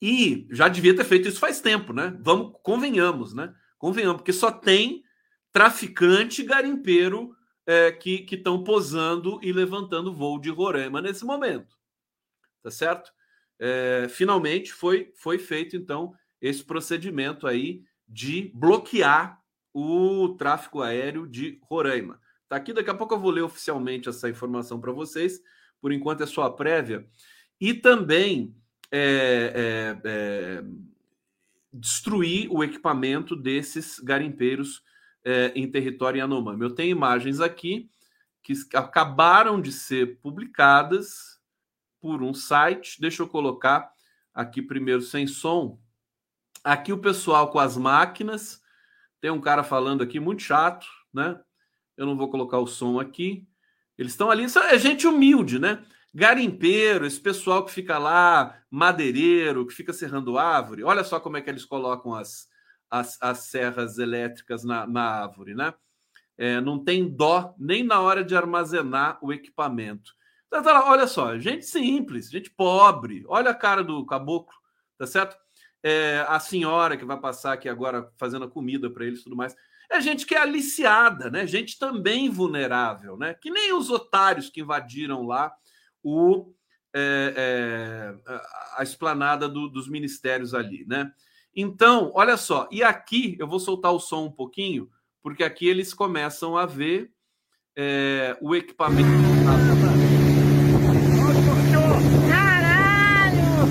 [0.01, 2.17] e já devia ter feito isso faz tempo, né?
[2.23, 3.55] Vamos, convenhamos, né?
[3.77, 5.05] Convenhamos, porque só tem
[5.53, 11.77] traficante garimpeiro é, que estão posando e levantando voo de Roraima nesse momento.
[12.63, 13.13] Tá certo?
[13.59, 19.39] É, finalmente foi, foi feito, então, esse procedimento aí de bloquear
[19.75, 22.19] o tráfego aéreo de Roraima.
[22.51, 25.41] Tá aqui, daqui a pouco eu vou ler oficialmente essa informação para vocês.
[25.81, 27.09] Por enquanto é só a prévia.
[27.61, 28.57] E também
[28.91, 30.65] é, é, é,
[31.73, 34.83] destruir o equipamento desses garimpeiros
[35.25, 36.63] é, em território Yanomami.
[36.63, 37.89] Eu tenho imagens aqui
[38.43, 41.41] que acabaram de ser publicadas
[42.01, 43.01] por um site.
[43.01, 43.93] Deixa eu colocar
[44.35, 45.81] aqui primeiro sem som.
[46.65, 48.61] Aqui o pessoal com as máquinas.
[49.21, 50.85] Tem um cara falando aqui muito chato,
[51.15, 51.41] né?
[52.01, 53.47] Eu não vou colocar o som aqui.
[53.99, 55.85] Eles estão ali, é gente humilde, né?
[56.15, 60.83] Garimpeiro, esse pessoal que fica lá, madeireiro, que fica serrando árvore.
[60.83, 62.49] Olha só como é que eles colocam as,
[62.91, 65.75] as, as serras elétricas na, na árvore, né?
[66.39, 70.15] É, não tem dó nem na hora de armazenar o equipamento.
[70.47, 73.25] Então, olha só, gente simples, gente pobre.
[73.29, 74.57] Olha a cara do caboclo,
[74.97, 75.37] tá certo?
[75.83, 79.37] É, a senhora que vai passar aqui agora fazendo a comida para eles e tudo
[79.37, 79.55] mais
[79.91, 81.47] é gente que é aliciada, né?
[81.47, 83.35] Gente também vulnerável, né?
[83.35, 85.53] Que nem os otários que invadiram lá
[86.03, 86.53] o,
[86.95, 88.33] é, é,
[88.77, 91.11] a esplanada do, dos ministérios ali, né?
[91.55, 94.89] Então, olha só, e aqui eu vou soltar o som um pouquinho,
[95.21, 97.11] porque aqui eles começam a ver
[97.77, 99.09] é, o equipamento.
[102.29, 103.67] Caralho!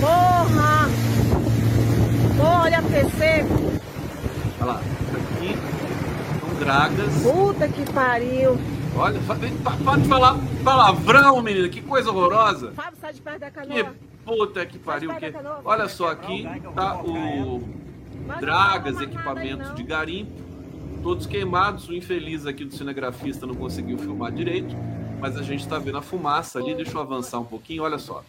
[0.00, 0.88] Porra!
[2.62, 3.44] Olha, PC!
[4.60, 4.99] Olha lá
[6.70, 7.22] dragas.
[7.22, 8.58] Puta que pariu.
[8.96, 11.68] Olha, para de falar palavrão, menina.
[11.68, 12.72] Que coisa horrorosa.
[12.72, 13.74] Fábio, sai de perto da canoa.
[13.74, 13.84] Que
[14.24, 15.12] puta que pariu.
[15.14, 15.32] Que...
[15.64, 17.62] Olha só, aqui tá o
[18.38, 20.32] dragas, equipamentos de garimpo.
[21.02, 21.88] Todos queimados.
[21.88, 24.74] O infeliz aqui do cinegrafista não conseguiu filmar direito.
[25.20, 26.74] Mas a gente está vendo a fumaça ali.
[26.74, 27.82] Deixa eu avançar um pouquinho.
[27.82, 28.22] Olha só.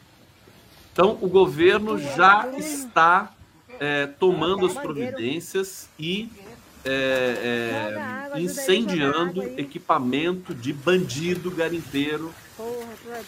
[0.92, 3.32] Então, o governo já está
[3.80, 6.30] é, tomando as providências e
[6.86, 12.34] é, é, incendiando equipamento de bandido garimpeiro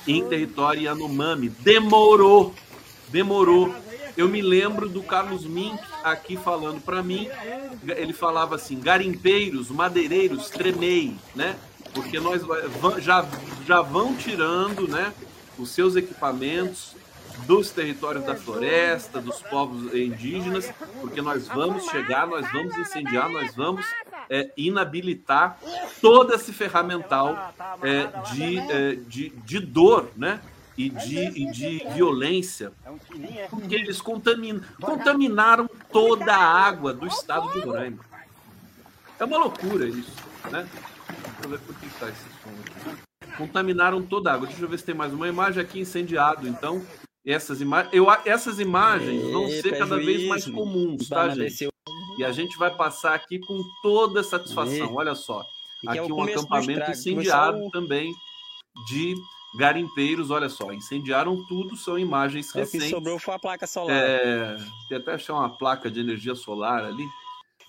[0.07, 1.49] em território Yanomami.
[1.49, 2.53] Demorou,
[3.09, 3.73] demorou.
[4.15, 7.27] Eu me lembro do Carlos Mink aqui falando para mim.
[7.87, 11.55] Ele falava assim: garimpeiros, madeireiros, tremei, né?
[11.93, 12.41] Porque nós
[12.99, 13.25] já,
[13.65, 15.13] já vão tirando, né?
[15.57, 16.95] Os seus equipamentos
[17.45, 23.56] dos territórios da floresta, dos povos indígenas, porque nós vamos chegar, nós vamos incendiar, nós
[23.56, 23.86] vamos
[24.29, 25.58] é, inabilitar
[26.01, 30.41] todo esse ferramental é, de, é, de, de dor, né?
[30.75, 32.71] E de, e de violência,
[33.51, 37.99] porque eles contaminam, contaminaram toda a água do estado de Roraima.
[39.19, 40.15] É uma loucura isso,
[40.49, 40.67] né?
[41.08, 42.49] Deixa eu ver por que está esse som
[42.89, 43.34] aqui.
[43.38, 44.47] Contaminaram toda a água.
[44.47, 46.82] Deixa eu ver se tem mais uma imagem aqui incendiado, então
[47.25, 51.69] essas, ima eu, essas imagens vão ser cada vez mais comuns, tá, gente?
[52.17, 54.93] E a gente vai passar aqui com toda satisfação.
[54.93, 55.43] Olha só,
[55.88, 57.71] aqui é um acampamento incendiado Começou...
[57.71, 58.13] também
[58.88, 59.15] de
[59.57, 60.29] garimpeiros.
[60.31, 62.73] Olha só, incendiaram tudo, são imagens recentes.
[62.73, 63.95] É o que sobrou foi a placa solar.
[63.95, 64.57] É,
[64.89, 67.05] tem até achar uma placa de energia solar ali.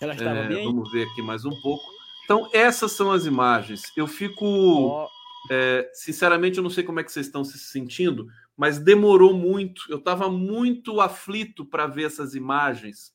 [0.01, 0.65] Ela estava é, bem?
[0.65, 1.85] Vamos ver aqui mais um pouco.
[2.25, 3.93] Então, essas são as imagens.
[3.97, 4.45] Eu fico.
[4.47, 5.09] Oh.
[5.51, 9.83] É, sinceramente, eu não sei como é que vocês estão se sentindo, mas demorou muito.
[9.89, 13.13] Eu estava muito aflito para ver essas imagens,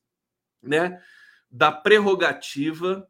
[0.61, 1.01] né?
[1.49, 3.07] Da prerrogativa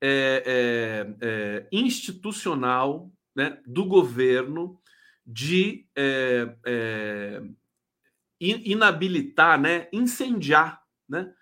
[0.00, 4.80] é, é, é, institucional né, do governo
[5.26, 7.42] de é, é,
[8.40, 11.32] inabilitar, né, incendiar né,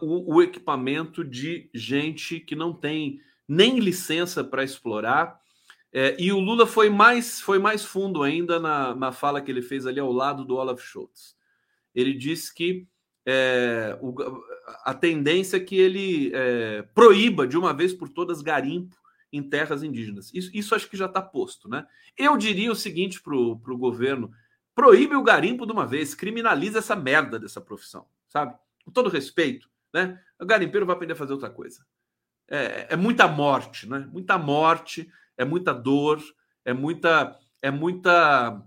[0.00, 5.40] o, o equipamento de gente que não tem nem licença para explorar
[5.92, 9.62] é, e o Lula foi mais, foi mais fundo ainda na, na fala que ele
[9.62, 11.36] fez ali ao lado do Olaf Scholz.
[11.94, 12.86] Ele disse que
[13.26, 14.14] é, o,
[14.84, 18.96] a tendência é que ele é, proíba de uma vez por todas garimpo
[19.32, 20.30] em terras indígenas.
[20.32, 21.68] Isso, isso acho que já está posto.
[21.68, 21.86] Né?
[22.16, 24.30] Eu diria o seguinte para o governo:
[24.74, 28.54] proíbe o garimpo de uma vez, criminaliza essa merda dessa profissão, sabe?
[28.84, 30.20] Com todo respeito, né?
[30.40, 31.84] O garimpeiro vai aprender a fazer outra coisa.
[32.48, 34.08] É, é muita morte, né?
[34.10, 36.20] Muita morte, é muita dor,
[36.64, 38.62] é muita, é muita,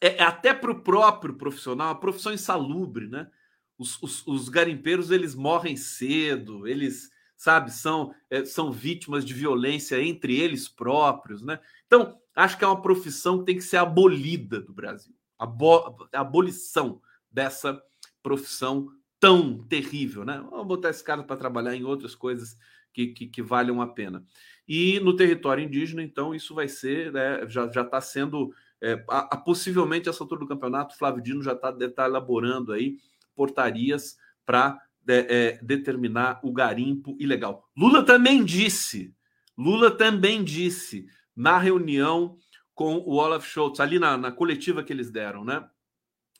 [0.00, 3.30] é, é até para o próprio profissional, a profissão insalubre, né?
[3.78, 10.02] Os, os, os, garimpeiros eles morrem cedo, eles sabe são é, são vítimas de violência
[10.02, 11.60] entre eles próprios, né?
[11.86, 16.20] Então acho que é uma profissão que tem que ser abolida do Brasil, a, a
[16.20, 17.80] abolição dessa
[18.20, 18.88] profissão
[19.20, 20.44] tão terrível, né?
[20.50, 22.56] Vamos botar esse cara para trabalhar em outras coisas
[22.92, 24.24] que, que, que, valham a pena.
[24.66, 29.36] E no território indígena, então, isso vai ser, né, já está sendo, é, a, a,
[29.36, 32.98] possivelmente, essa altura do campeonato, Flávio Dino já está tá elaborando aí
[33.34, 37.68] portarias para é, é, determinar o garimpo ilegal.
[37.76, 39.14] Lula também disse,
[39.56, 42.36] Lula também disse na reunião
[42.74, 45.68] com o Olaf Scholz, ali na, na coletiva que eles deram, né?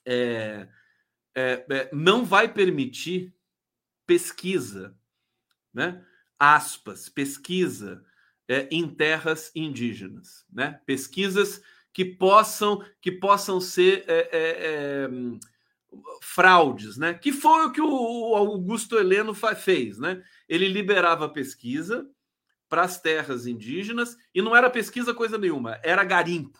[0.04, 0.68] É,
[1.34, 3.34] é, é, não vai permitir
[4.06, 4.96] pesquisa,
[5.72, 6.04] né?
[6.38, 8.04] Aspas, pesquisa
[8.48, 10.80] é, em terras indígenas, né?
[10.86, 11.60] Pesquisas
[11.92, 15.08] que possam que possam ser é, é, é,
[16.22, 17.14] fraudes, né?
[17.14, 20.22] Que foi o que o Augusto Heleno fez, né?
[20.48, 22.08] Ele liberava pesquisa
[22.68, 26.58] para as terras indígenas e não era pesquisa coisa nenhuma, era garimpo,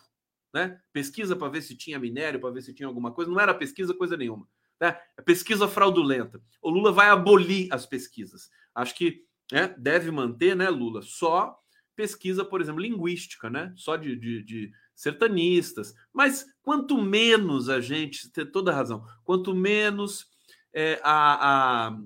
[0.53, 0.79] né?
[0.91, 3.93] Pesquisa para ver se tinha minério, para ver se tinha alguma coisa, não era pesquisa
[3.93, 4.47] coisa nenhuma.
[4.79, 4.97] Né?
[5.17, 6.41] É pesquisa fraudulenta.
[6.61, 8.49] O Lula vai abolir as pesquisas.
[8.73, 11.57] Acho que né, deve manter, né, Lula, só
[11.95, 13.73] pesquisa, por exemplo, linguística, né?
[13.75, 15.93] Só de, de, de sertanistas.
[16.13, 20.27] Mas quanto menos a gente, tem toda razão, quanto menos
[20.73, 21.99] é, a, a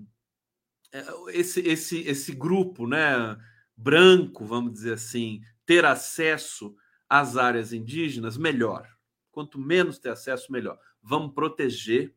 [0.91, 3.37] é, esse, esse, esse grupo, né,
[3.77, 6.75] branco, vamos dizer assim, ter acesso
[7.07, 8.87] às áreas indígenas, melhor.
[9.31, 10.79] Quanto menos ter acesso, melhor.
[11.01, 12.15] Vamos proteger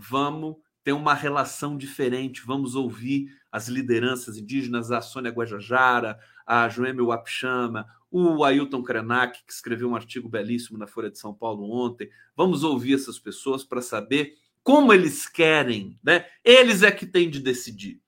[0.00, 7.06] vamos ter uma relação diferente, vamos ouvir as lideranças indígenas, a Sônia Guajajara, a Joêmio
[7.06, 12.10] Wapchama, o Ailton Krenak, que escreveu um artigo belíssimo na Folha de São Paulo ontem.
[12.36, 16.26] Vamos ouvir essas pessoas para saber como eles querem, né?
[16.44, 18.00] Eles é que têm de decidir.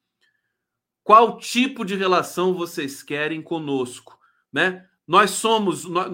[1.02, 4.18] Qual tipo de relação vocês querem conosco,
[4.52, 4.86] né?
[5.06, 6.10] Nós somos, nós,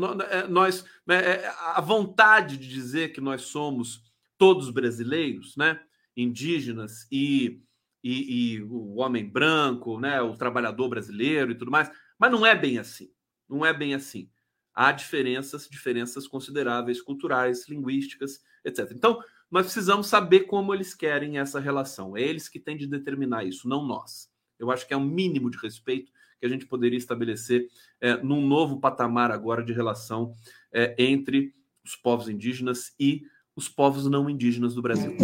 [0.49, 4.03] nós né, a vontade de dizer que nós somos
[4.39, 5.81] todos brasileiros, né?
[6.17, 7.61] indígenas e,
[8.03, 10.21] e, e, o homem branco, né?
[10.21, 13.11] o trabalhador brasileiro e tudo mais, mas não é bem assim.
[13.49, 14.31] Não é bem assim.
[14.75, 18.93] Há diferenças, diferenças consideráveis, culturais, linguísticas, etc.
[18.95, 22.17] Então, nós precisamos saber como eles querem essa relação.
[22.17, 24.31] É eles que têm de determinar isso, não nós.
[24.59, 27.69] Eu acho que é um mínimo de respeito que a gente poderia estabelecer
[28.01, 30.35] é, num novo patamar agora de relação
[30.73, 31.53] é, entre
[31.85, 33.23] os povos indígenas e
[33.57, 35.17] os povos não indígenas do Brasil.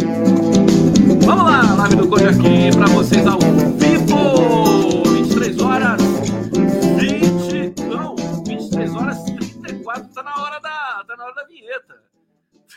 [1.05, 5.03] Vamos lá, live do Conde aqui para vocês ao vivo!
[5.03, 6.01] 23 horas
[6.97, 12.01] 20, não, 23 horas 34, tá na hora da, tá na hora da vinheta.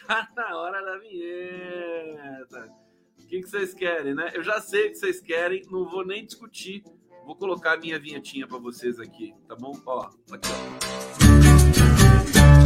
[0.07, 2.71] Tá na hora da vinheta.
[3.19, 4.31] O que, que vocês querem, né?
[4.35, 6.83] Eu já sei o que vocês querem, não vou nem discutir.
[7.25, 9.73] Vou colocar a minha vinhetinha para vocês aqui, tá bom?
[9.87, 10.55] Ó, aqui, ó.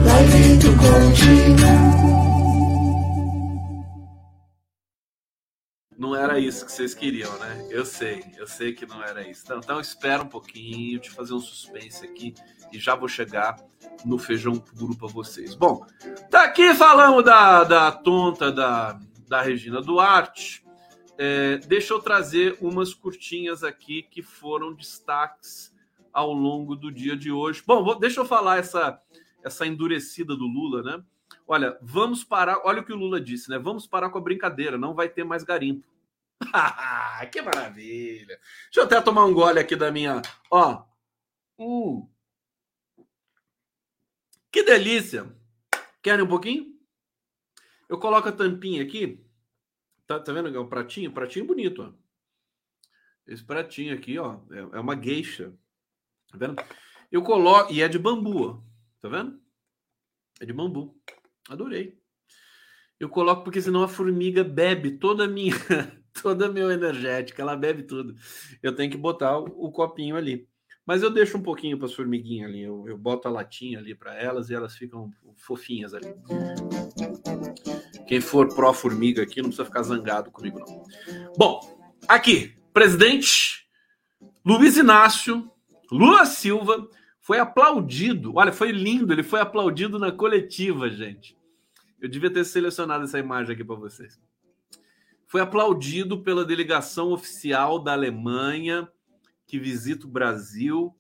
[0.07, 1.32] Live do Conde.
[6.03, 7.69] Não era isso que vocês queriam, né?
[7.71, 9.43] Eu sei, eu sei que não era isso.
[9.45, 12.35] Então, então espera um pouquinho, te fazer um suspense aqui
[12.73, 13.57] e já vou chegar
[14.05, 15.55] no feijão puro para vocês.
[15.55, 15.87] Bom,
[16.29, 18.99] tá aqui falando da, da tonta da,
[19.29, 20.65] da Regina Duarte.
[21.17, 25.73] É, deixa eu trazer umas curtinhas aqui que foram destaques
[26.13, 27.63] ao longo do dia de hoje.
[27.65, 29.01] Bom, vou, deixa eu falar essa,
[29.45, 31.01] essa endurecida do Lula, né?
[31.47, 32.61] Olha, vamos parar.
[32.65, 33.57] Olha o que o Lula disse, né?
[33.57, 35.92] Vamos parar com a brincadeira, não vai ter mais garimpo.
[37.31, 38.39] que maravilha!
[38.65, 40.21] Deixa eu até tomar um gole aqui da minha.
[40.51, 40.85] Ó.
[41.59, 42.09] Hum.
[44.51, 45.35] Que delícia!
[46.03, 46.73] Querem um pouquinho?
[47.89, 49.25] Eu coloco a tampinha aqui.
[50.07, 50.55] Tá, tá vendo?
[50.55, 51.93] É um pratinho, pratinho bonito, ó.
[53.27, 55.55] Esse pratinho aqui, ó, é, é uma gueixa.
[56.31, 56.57] Tá vendo?
[57.11, 57.73] Eu coloco.
[57.73, 58.63] E é de bambu, ó.
[59.01, 59.41] Tá vendo?
[60.41, 61.01] É de bambu.
[61.49, 62.01] Adorei.
[62.99, 65.55] Eu coloco porque senão a formiga bebe toda a minha
[66.23, 68.15] toda meu energética, ela bebe tudo.
[68.63, 70.47] Eu tenho que botar o, o copinho ali.
[70.85, 72.63] Mas eu deixo um pouquinho para as formiguinhas ali.
[72.63, 76.13] Eu, eu boto a latinha ali para elas e elas ficam fofinhas ali.
[78.09, 80.83] Quem for pró-formiga aqui não precisa ficar zangado comigo, não.
[81.37, 81.61] Bom,
[82.09, 83.69] aqui, presidente
[84.45, 85.49] Luiz Inácio
[85.91, 86.89] Lula Silva
[87.21, 88.33] foi aplaudido.
[88.35, 91.37] Olha, foi lindo, ele foi aplaudido na coletiva, gente.
[92.01, 94.19] Eu devia ter selecionado essa imagem aqui para vocês
[95.33, 98.87] foi aplaudido pela delegação oficial da Alemanha
[99.47, 100.95] que visita o Brasil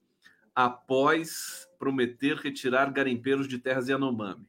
[0.55, 4.49] após prometer retirar garimpeiros de terras Yanomami.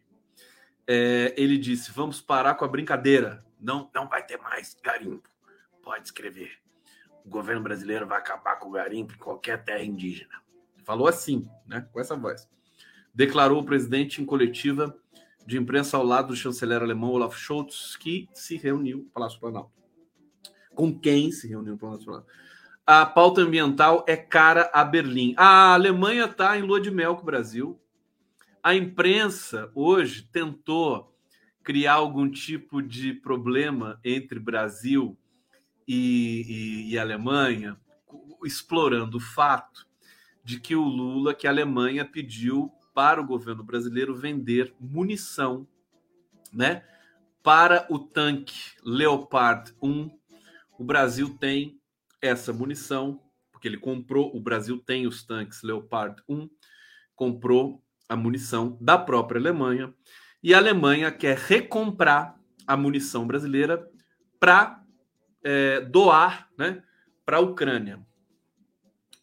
[0.88, 3.44] É, ele disse: vamos parar com a brincadeira.
[3.60, 5.28] Não, não vai ter mais garimpo.
[5.82, 6.54] Pode escrever.
[7.26, 10.42] O governo brasileiro vai acabar com o garimpo em qualquer terra indígena.
[10.86, 11.86] Falou assim, né?
[11.92, 12.48] Com essa voz.
[13.14, 14.98] Declarou o presidente em coletiva
[15.46, 19.72] de imprensa ao lado do chanceler alemão Olaf Scholz, que se reuniu no Palácio Planalto.
[20.74, 22.32] Com quem se reuniu no Palácio Planalto?
[22.86, 25.34] A pauta ambiental é cara a Berlim.
[25.38, 27.80] A Alemanha está em lua de mel com o Brasil.
[28.62, 31.14] A imprensa hoje tentou
[31.64, 35.18] criar algum tipo de problema entre Brasil
[35.88, 37.78] e, e, e Alemanha,
[38.44, 39.88] explorando o fato
[40.44, 45.68] de que o Lula, que a Alemanha pediu para o governo brasileiro vender munição,
[46.52, 46.86] né?
[47.42, 50.10] Para o tanque Leopard 1,
[50.78, 51.80] o Brasil tem
[52.22, 53.22] essa munição,
[53.52, 56.50] porque ele comprou, o Brasil tem os tanques Leopard 1,
[57.16, 59.94] comprou a munição da própria Alemanha,
[60.42, 62.38] e a Alemanha quer recomprar
[62.68, 63.90] a munição brasileira
[64.40, 64.84] para
[65.44, 66.84] é, doar né,
[67.26, 68.06] para a Ucrânia.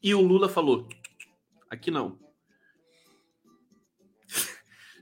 [0.03, 0.89] E o Lula falou:
[1.69, 2.19] aqui não.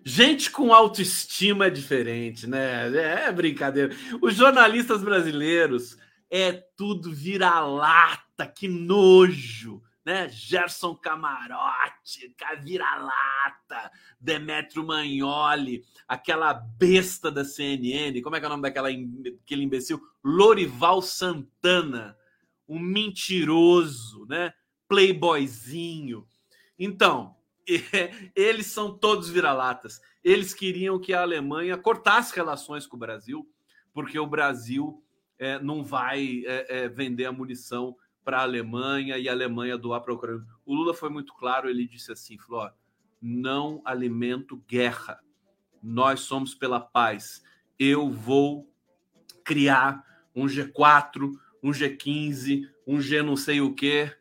[0.05, 2.89] Gente com autoestima é diferente, né?
[3.27, 3.95] É brincadeira.
[4.23, 5.97] Os jornalistas brasileiros
[6.31, 10.29] é tudo vira-lata, que nojo, né?
[10.29, 18.63] Gerson Camarote, vira-lata, Demetrio Magnoli, aquela besta da CNN, como é que é o nome
[18.63, 20.01] daquela imbecil?
[20.25, 22.17] Lorival Santana,
[22.67, 24.55] um mentiroso, né?
[24.89, 26.27] Playboyzinho.
[26.79, 27.37] Então,
[28.35, 30.01] eles são todos vira-latas.
[30.23, 33.49] Eles queriam que a Alemanha cortasse relações com o Brasil,
[33.93, 35.03] porque o Brasil
[35.39, 40.01] é, não vai é, é, vender a munição para a Alemanha e a Alemanha doar
[40.03, 40.45] para a Ucrânia.
[40.67, 42.71] O Lula foi muito claro, ele disse assim, falou, ó,
[43.21, 45.21] não alimento guerra.
[45.83, 47.43] Nós somos pela paz.
[47.79, 48.71] Eu vou
[49.45, 50.05] criar
[50.35, 54.15] um G4, um G15, um G não sei o quê,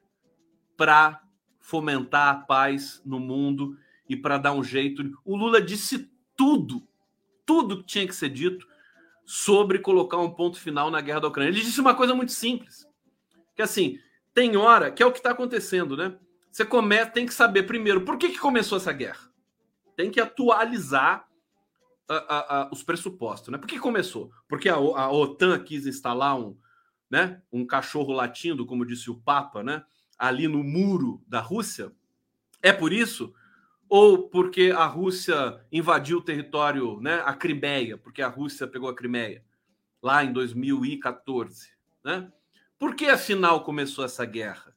[0.75, 1.21] para
[1.67, 5.19] fomentar a paz no mundo e para dar um jeito.
[5.25, 6.87] O Lula disse tudo,
[7.45, 8.65] tudo que tinha que ser dito
[9.25, 11.49] sobre colocar um ponto final na guerra da Ucrânia.
[11.49, 12.87] Ele disse uma coisa muito simples,
[13.53, 13.99] que assim,
[14.33, 16.17] tem hora, que é o que está acontecendo, né?
[16.49, 19.29] Você come, tem que saber primeiro por que, que começou essa guerra.
[19.93, 21.27] Tem que atualizar
[22.07, 23.57] a, a, a, os pressupostos, né?
[23.57, 24.31] Por que começou?
[24.47, 26.57] Porque a, OTAN quis instalar um,
[27.11, 29.83] né, um cachorro latindo, como disse o Papa, né,
[30.17, 31.91] ali no muro da Rússia.
[32.61, 33.33] É por isso?
[33.89, 38.95] ou porque a Rússia invadiu o território, né, a Crimeia, porque a Rússia pegou a
[38.95, 39.43] Crimeia
[40.01, 41.69] lá em 2014,
[42.03, 42.31] né?
[42.77, 44.75] Por que afinal começou essa guerra?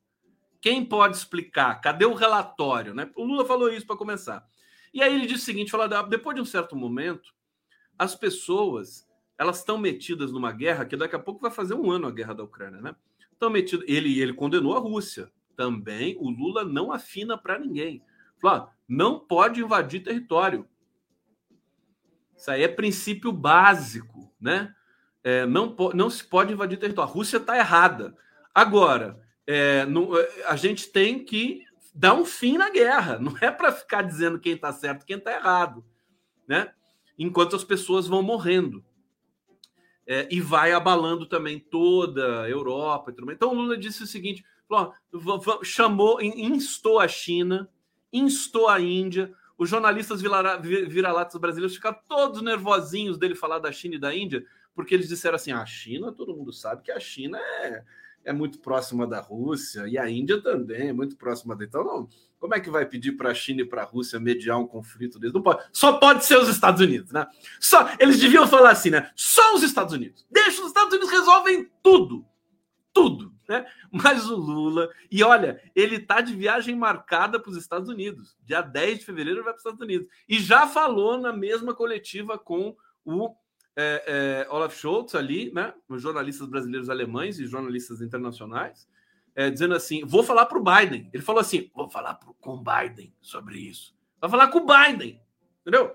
[0.60, 1.80] Quem pode explicar?
[1.80, 3.10] Cadê o relatório, né?
[3.14, 4.46] O Lula falou isso para começar.
[4.92, 7.34] E aí ele disse o seguinte, fala, depois de um certo momento,
[7.98, 12.06] as pessoas, elas estão metidas numa guerra que daqui a pouco vai fazer um ano
[12.06, 12.96] a guerra da Ucrânia, né?
[13.40, 15.32] Estão metidas, ele ele condenou a Rússia.
[15.56, 18.02] Também o Lula não afina para ninguém.
[18.38, 20.68] Falou, não pode invadir território.
[22.36, 24.74] Isso aí é princípio básico, né?
[25.24, 27.10] É, não, não se pode invadir território.
[27.10, 28.14] A Rússia está errada.
[28.54, 30.10] Agora, é, não,
[30.46, 31.64] a gente tem que
[31.94, 33.18] dar um fim na guerra.
[33.18, 35.82] Não é para ficar dizendo quem está certo quem está errado,
[36.46, 36.74] né?
[37.18, 38.84] Enquanto as pessoas vão morrendo.
[40.12, 43.14] É, e vai abalando também toda a Europa.
[43.30, 44.92] Então, o Lula disse o seguinte: falou,
[45.62, 47.70] chamou, instou a China
[48.12, 49.32] instou a Índia.
[49.56, 54.44] Os jornalistas vira-latas brasileiros ficaram todos nervosinhos dele falar da China e da Índia,
[54.74, 57.84] porque eles disseram assim: ah, a China, todo mundo sabe que a China é,
[58.24, 61.64] é muito próxima da Rússia e a Índia também é muito próxima da.
[61.64, 62.08] Então, não,
[62.38, 65.18] como é que vai pedir para a China e para a Rússia mediar um conflito
[65.18, 65.34] desse?
[65.34, 65.64] Não pode.
[65.72, 67.26] Só pode ser os Estados Unidos, né?
[67.58, 69.10] Só, eles deviam falar assim, né?
[69.14, 70.26] Só os Estados Unidos.
[70.30, 72.24] Deixa os Estados Unidos resolvem tudo.
[72.92, 73.66] Tudo né?
[73.90, 78.36] Mas o Lula, e olha, ele tá de viagem marcada para os Estados Unidos.
[78.44, 80.08] Dia 10 de fevereiro vai para os Estados Unidos.
[80.28, 83.34] E já falou na mesma coletiva com o
[83.76, 85.72] é, é, Olaf Scholz ali, né?
[85.92, 88.88] Jornalistas brasileiros alemães e jornalistas internacionais,
[89.34, 91.08] é, dizendo assim: vou falar para o Biden.
[91.12, 93.94] Ele falou assim: vou falar pro, com o Biden sobre isso.
[94.20, 95.20] Vai falar com o Biden,
[95.60, 95.94] entendeu?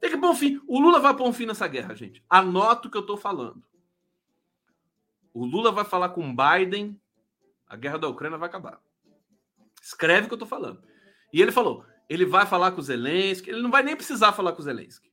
[0.00, 0.60] Tem que pôr um fim.
[0.66, 2.24] O Lula vai pôr um fim nessa guerra, gente.
[2.28, 3.62] Anota o que eu estou falando.
[5.32, 6.98] O Lula vai falar com Biden,
[7.68, 8.80] a guerra da Ucrânia vai acabar.
[9.82, 10.82] Escreve o que eu estou falando.
[11.32, 14.52] E ele falou: ele vai falar com o Zelensky, ele não vai nem precisar falar
[14.52, 15.10] com o Zelensky.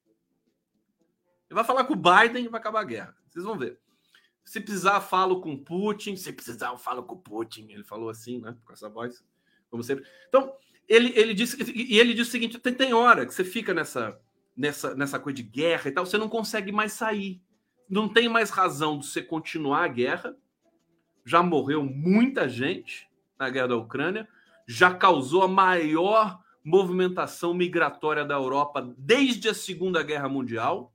[1.54, 3.16] Ele vai falar com o Biden e vai acabar a guerra.
[3.30, 3.78] Vocês vão ver.
[4.43, 6.16] Se precisar, falo com Putin.
[6.16, 7.68] Se precisar, eu falo com Putin.
[7.70, 8.58] Ele falou assim, né?
[8.66, 9.24] Com essa voz,
[9.70, 10.04] como sempre.
[10.28, 10.51] Então,
[10.89, 14.20] ele, ele disse e ele disse o seguinte: tem, tem hora que você fica nessa,
[14.58, 17.39] nessa, nessa coisa de guerra e tal, você não consegue mais sair.
[17.88, 20.36] Não tem mais razão de você continuar a guerra.
[21.24, 24.28] Já morreu muita gente na guerra da Ucrânia,
[24.68, 30.93] já causou a maior movimentação migratória da Europa desde a Segunda Guerra Mundial.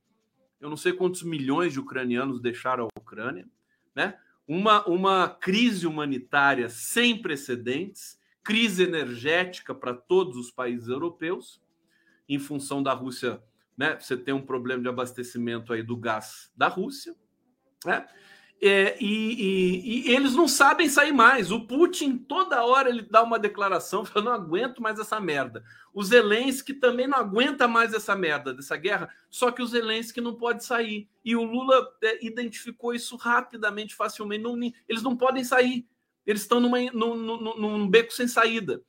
[0.61, 3.49] Eu não sei quantos milhões de ucranianos deixaram a Ucrânia,
[3.95, 4.19] né?
[4.47, 11.63] Uma, uma crise humanitária sem precedentes, crise energética para todos os países europeus,
[12.29, 13.43] em função da Rússia,
[13.77, 13.99] né?
[14.01, 17.15] Você tem um problema de abastecimento aí do gás da Rússia,
[17.85, 18.07] né?
[18.61, 21.53] É, e, e, e, eles não sabem sair mais.
[21.53, 25.63] O Putin, toda hora, ele dá uma declaração: eu não aguento mais essa merda.
[25.95, 30.35] O Zelensky também não aguenta mais essa merda dessa guerra, só que o Zelensky não
[30.35, 31.09] pode sair.
[31.25, 34.43] E o Lula é, identificou isso rapidamente, facilmente.
[34.43, 35.87] Não, eles não podem sair.
[36.27, 38.83] Eles estão num, num, num beco sem saída.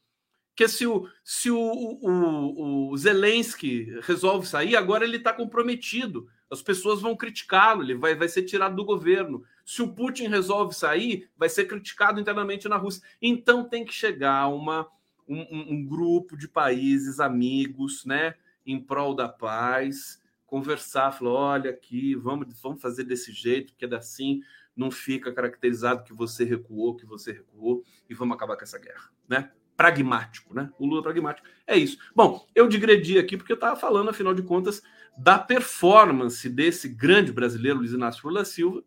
[0.50, 6.28] Porque se o, se o, o, o Zelensky resolve sair, agora ele está comprometido.
[6.50, 9.44] As pessoas vão criticá-lo, ele vai, vai ser tirado do governo.
[9.64, 13.04] Se o Putin resolve sair, vai ser criticado internamente na Rússia.
[13.22, 14.88] Então tem que chegar uma,
[15.28, 18.36] um, um grupo de países amigos, né,
[18.66, 23.98] em prol da paz, conversar, falar, olha aqui, vamos, vamos fazer desse jeito, porque é
[23.98, 24.42] assim
[24.80, 29.12] não fica caracterizado que você recuou, que você recuou, e vamos acabar com essa guerra,
[29.28, 29.52] né?
[29.80, 30.70] Pragmático, né?
[30.78, 31.48] O Lula pragmático.
[31.66, 31.98] É isso.
[32.14, 34.84] Bom, eu digredi aqui porque eu estava falando, afinal de contas,
[35.18, 38.84] da performance desse grande brasileiro, Luiz Inácio Lula Silva,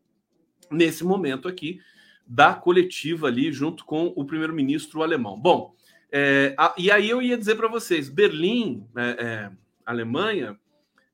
[0.70, 1.80] nesse momento aqui
[2.26, 5.40] da coletiva ali junto com o primeiro-ministro alemão.
[5.40, 5.74] Bom,
[6.11, 9.51] é, a, e aí eu ia dizer para vocês, Berlim, é, é,
[9.86, 10.61] Alemanha,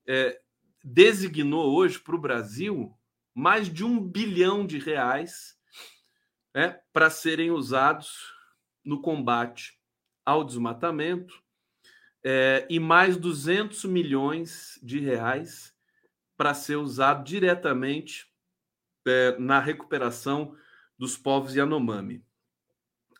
[0.04, 0.40] é,
[0.82, 2.92] designou hoje para o Brasil
[3.32, 5.56] mais de um bilhão de reais
[6.52, 8.36] é, para serem usados
[8.88, 9.78] no combate
[10.24, 11.42] ao desmatamento
[12.24, 15.74] é, e mais 200 milhões de reais
[16.38, 18.32] para ser usado diretamente
[19.06, 20.56] é, na recuperação
[20.98, 22.24] dos povos Yanomami.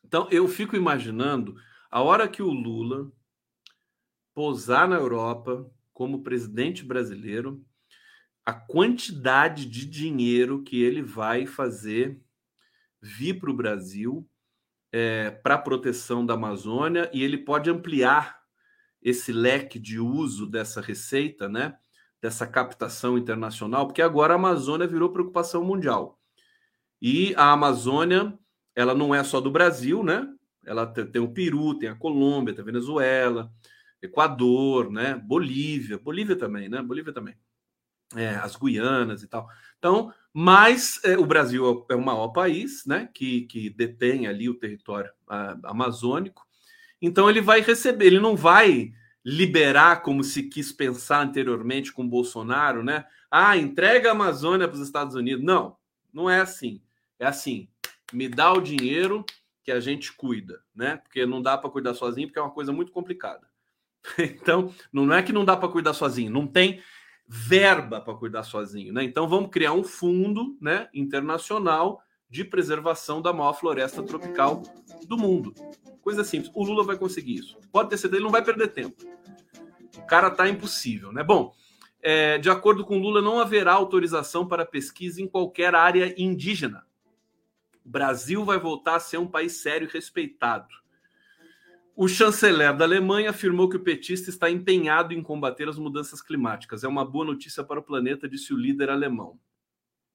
[0.02, 1.54] Então, eu fico imaginando
[1.90, 3.12] a hora que o Lula
[4.34, 7.62] pousar na Europa como presidente brasileiro,
[8.46, 12.18] a quantidade de dinheiro que ele vai fazer
[13.02, 14.27] vir para o Brasil
[14.92, 18.38] é, para a proteção da Amazônia e ele pode ampliar
[19.02, 21.76] esse leque de uso dessa receita, né?
[22.20, 26.18] dessa captação internacional, porque agora a Amazônia virou preocupação mundial.
[27.00, 28.36] E a Amazônia,
[28.74, 30.26] ela não é só do Brasil, né?
[30.64, 33.52] Ela tem o Peru, tem a Colômbia, tem a Venezuela,
[34.02, 35.14] Equador, né?
[35.14, 36.82] Bolívia, Bolívia também, né?
[36.82, 37.36] Bolívia também.
[38.16, 39.48] É, as Guianas e tal.
[39.78, 43.08] Então, mas é, o Brasil é o maior país, né?
[43.12, 46.46] Que, que detém ali o território a, amazônico.
[47.00, 48.92] Então ele vai receber, ele não vai
[49.24, 53.04] liberar como se quis pensar anteriormente com Bolsonaro, né?
[53.30, 55.44] Ah, entrega a Amazônia para os Estados Unidos.
[55.44, 55.76] Não,
[56.12, 56.80] não é assim.
[57.18, 57.68] É assim,
[58.12, 59.24] me dá o dinheiro
[59.62, 60.96] que a gente cuida, né?
[60.96, 63.46] Porque não dá para cuidar sozinho, porque é uma coisa muito complicada.
[64.18, 66.80] Então, não é que não dá para cuidar sozinho, não tem
[67.28, 69.04] verba para cuidar sozinho, né?
[69.04, 74.62] Então vamos criar um fundo, né, internacional de preservação da maior floresta tropical
[75.06, 75.54] do mundo.
[76.00, 76.50] Coisa simples.
[76.54, 77.58] O Lula vai conseguir isso.
[77.70, 78.96] Pode ter certeza, ele não vai perder tempo.
[79.96, 81.22] O cara tá impossível, né?
[81.22, 81.52] Bom,
[82.00, 86.86] é, de acordo com Lula, não haverá autorização para pesquisa em qualquer área indígena.
[87.84, 90.68] O Brasil vai voltar a ser um país sério e respeitado.
[92.00, 96.84] O chanceler da Alemanha afirmou que o petista está empenhado em combater as mudanças climáticas.
[96.84, 99.36] É uma boa notícia para o planeta, disse o líder alemão.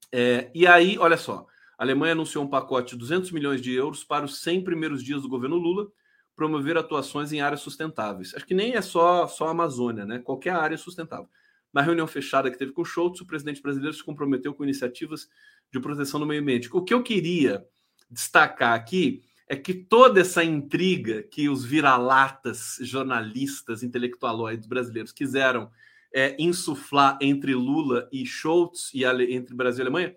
[0.09, 1.45] É, e aí, olha só,
[1.77, 5.23] a Alemanha anunciou um pacote de 200 milhões de euros para os 100 primeiros dias
[5.23, 5.91] do governo Lula,
[6.37, 8.33] promover atuações em áreas sustentáveis.
[8.33, 10.19] Acho que nem é só, só a Amazônia, né?
[10.19, 11.27] Qualquer área sustentável.
[11.73, 15.27] Na reunião fechada que teve com o Schultz, o presidente brasileiro se comprometeu com iniciativas
[15.69, 16.69] de proteção do meio ambiente.
[16.71, 17.67] O que eu queria
[18.09, 25.69] destacar aqui é que toda essa intriga que os vira-latas, jornalistas, intelectualoides brasileiros quiseram
[26.13, 30.15] é, insuflar entre Lula e Schultz e entre Brasil e Alemanha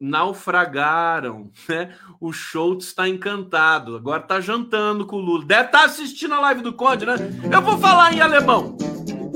[0.00, 1.94] naufragaram, né?
[2.20, 5.44] O Schultz está encantado, agora está jantando com o Lula.
[5.44, 7.16] Deve estar tá assistindo a live do Conde, né?
[7.52, 8.76] Eu vou falar em alemão,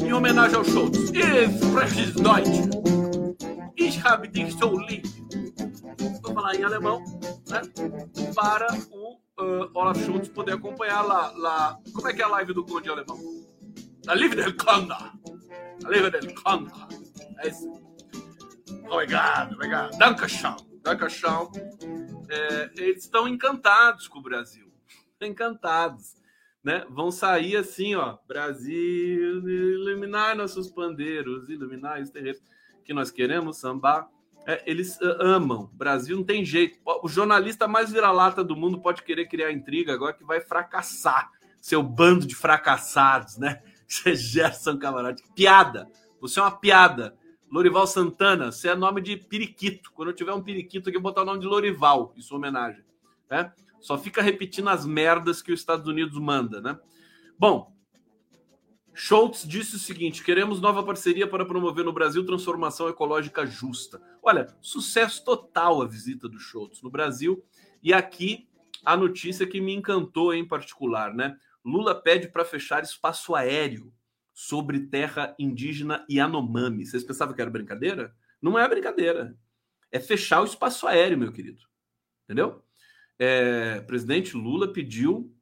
[0.04, 1.10] em homenagem ao Schultz.
[1.10, 2.82] Deutsch.
[3.76, 5.04] Ich habe dich so lieb.
[6.22, 7.02] Vou falar em alemão,
[7.52, 7.60] né?
[8.34, 11.78] Para o uh, Olaf Schultz poder acompanhar lá, lá.
[11.94, 13.18] Como é que é a live do Conde em alemão?
[14.06, 14.92] A live del Conde.
[14.92, 16.72] A live del Conde.
[17.38, 17.70] É isso.
[18.90, 19.96] Obrigado, obrigado.
[19.98, 20.56] Dankeschön.
[20.82, 21.50] da Cachal,
[22.28, 24.70] é, eles estão encantados com o Brasil.
[25.20, 26.16] Encantados.
[26.62, 26.84] Né?
[26.90, 28.18] Vão sair assim, ó.
[28.26, 32.42] Brasil, iluminar nossos pandeiros, iluminar os terreiros
[32.84, 34.08] que nós queremos sambar.
[34.46, 35.70] É, eles uh, amam.
[35.72, 36.78] Brasil não tem jeito.
[37.02, 41.30] O jornalista mais vira-lata do mundo pode querer criar intriga agora que vai fracassar.
[41.60, 43.62] Seu bando de fracassados, né?
[43.86, 45.22] Você Gerson Camarade.
[45.34, 45.88] Piada.
[46.20, 47.16] Você é uma piada.
[47.52, 49.92] Lorival Santana, você é nome de periquito.
[49.92, 52.38] Quando eu tiver um periquito aqui, eu vou botar o nome de Lorival, em sua
[52.38, 52.82] homenagem.
[53.30, 53.52] Né?
[53.78, 56.78] Só fica repetindo as merdas que os Estados Unidos manda, né?
[57.38, 57.70] Bom,
[58.94, 64.00] Schultz disse o seguinte: queremos nova parceria para promover no Brasil transformação ecológica justa.
[64.22, 67.44] Olha, sucesso total a visita do Schultz no Brasil.
[67.82, 68.48] E aqui
[68.84, 71.36] a notícia que me encantou em particular, né?
[71.64, 73.92] Lula pede para fechar espaço aéreo
[74.32, 76.84] sobre terra indígena Yanomami.
[76.84, 78.14] Vocês pensavam que era brincadeira?
[78.40, 79.36] Não é brincadeira.
[79.90, 81.62] É fechar o espaço aéreo, meu querido.
[82.24, 82.62] Entendeu?
[83.18, 85.32] É, presidente Lula pediu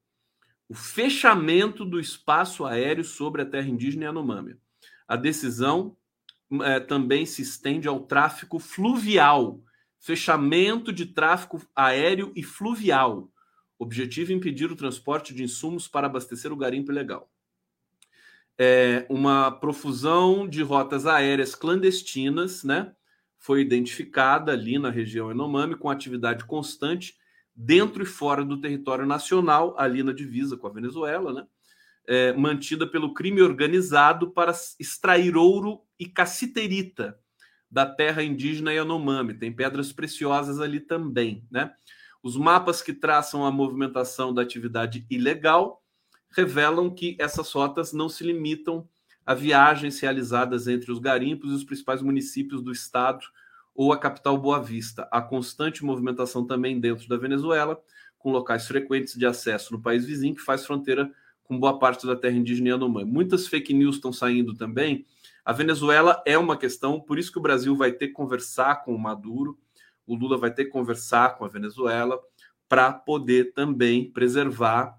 [0.71, 4.55] o fechamento do espaço aéreo sobre a terra indígena Yanomami.
[5.09, 5.97] A decisão
[6.63, 9.61] é, também se estende ao tráfico fluvial,
[9.99, 13.33] fechamento de tráfego aéreo e fluvial.
[13.81, 17.29] Objetivo impedir o transporte de insumos para abastecer o garimpo ilegal.
[18.57, 22.95] É, uma profusão de rotas aéreas clandestinas, né?
[23.37, 27.19] Foi identificada ali na região Yanomami com atividade constante
[27.63, 31.47] dentro e fora do território nacional, ali na divisa com a Venezuela, né?
[32.07, 37.19] É, mantida pelo crime organizado para extrair ouro e cassiterita
[37.71, 39.35] da terra indígena Yanomami.
[39.35, 41.73] Tem pedras preciosas ali também, né?
[42.23, 45.85] Os mapas que traçam a movimentação da atividade ilegal
[46.31, 48.89] revelam que essas rotas não se limitam
[49.25, 53.25] a viagens realizadas entre os garimpos e os principais municípios do estado
[53.81, 55.09] ou a capital Boa Vista.
[55.11, 57.83] Há constante movimentação também dentro da Venezuela,
[58.19, 61.11] com locais frequentes de acesso no país vizinho, que faz fronteira
[61.43, 63.11] com boa parte da terra indígena Yanomami.
[63.11, 65.07] Muitas fake news estão saindo também.
[65.43, 68.95] A Venezuela é uma questão, por isso que o Brasil vai ter que conversar com
[68.95, 69.59] o Maduro,
[70.07, 72.21] o Lula vai ter que conversar com a Venezuela
[72.69, 74.95] para poder também preservar,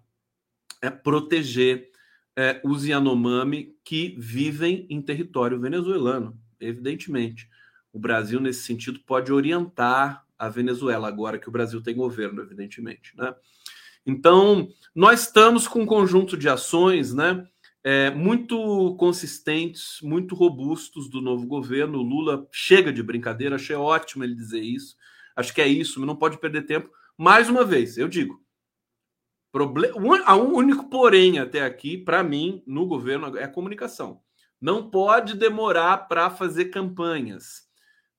[0.82, 1.92] é, proteger
[2.36, 7.48] é, os Yanomami que vivem em território venezuelano, evidentemente
[7.94, 13.16] o Brasil, nesse sentido, pode orientar a Venezuela, agora que o Brasil tem governo, evidentemente.
[13.16, 13.34] Né?
[14.06, 17.48] Então, nós estamos com um conjunto de ações né,
[17.84, 22.00] é, muito consistentes, muito robustos do novo governo.
[22.00, 24.96] O Lula chega de brincadeira, achei ótimo ele dizer isso.
[25.36, 26.90] Acho que é isso, não pode perder tempo.
[27.18, 28.42] Mais uma vez, eu digo,
[29.52, 34.22] problema, o único porém até aqui, para mim, no governo, é a comunicação.
[34.60, 37.71] Não pode demorar para fazer campanhas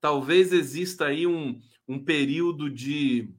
[0.03, 3.33] talvez exista aí um, um período de,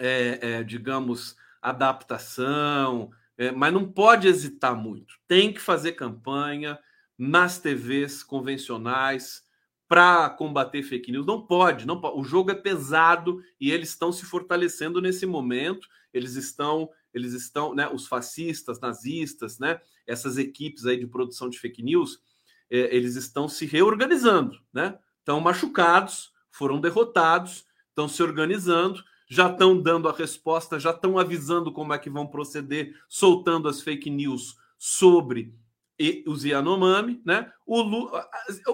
[0.00, 5.14] é, é, digamos, adaptação, é, mas não pode hesitar muito.
[5.28, 6.76] Tem que fazer campanha
[7.16, 9.44] nas TVs convencionais
[9.86, 11.24] para combater fake news.
[11.24, 12.18] Não pode, não pode.
[12.18, 15.86] O jogo é pesado e eles estão se fortalecendo nesse momento.
[16.12, 17.88] Eles estão, eles estão, né?
[17.88, 19.80] Os fascistas, nazistas, né?
[20.04, 22.18] Essas equipes aí de produção de fake news,
[22.68, 24.98] é, eles estão se reorganizando, né?
[25.26, 31.72] Estão machucados, foram derrotados, estão se organizando, já estão dando a resposta, já estão avisando
[31.72, 35.52] como é que vão proceder, soltando as fake news sobre
[36.26, 37.50] os Yanomami, né?
[37.66, 38.28] O Lula,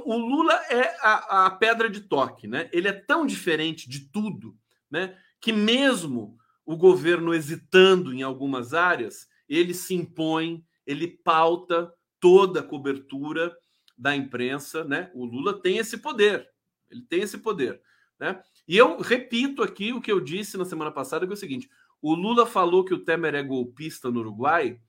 [0.05, 2.69] o Lula é a, a, pedra de toque, né?
[2.71, 4.55] Ele é tão diferente de tudo,
[4.91, 5.17] né?
[5.41, 6.37] Que mesmo
[6.67, 11.91] o governo hesitando em algumas áreas, ele se impõe, ele pauta
[12.21, 13.57] toda a cobertura
[14.03, 15.11] da imprensa, né?
[15.15, 16.49] O Lula tem esse poder,
[16.91, 17.81] ele tem esse poder,
[18.19, 18.43] né?
[18.67, 21.71] E eu repito aqui o que eu disse na semana passada, que é o seguinte:
[22.01, 24.81] o Lula falou que o Temer é golpista no Uruguai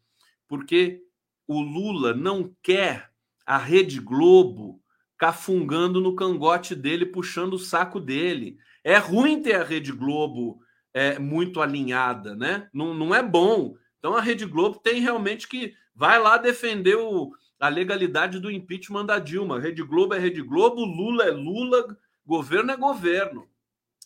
[0.48, 1.02] porque
[1.48, 3.12] o Lula não quer
[3.46, 4.82] a Rede Globo
[5.18, 8.58] cafungando no cangote dele, puxando o saco dele.
[8.84, 10.60] É ruim ter a Rede Globo
[10.94, 12.68] é, muito alinhada, né?
[12.74, 13.76] Não, não é bom.
[14.00, 17.32] Então a Rede Globo tem realmente que vai lá defender o,
[17.64, 19.58] a legalidade do impeachment da Dilma.
[19.58, 23.48] Rede Globo é Rede Globo, Lula é Lula, governo é governo,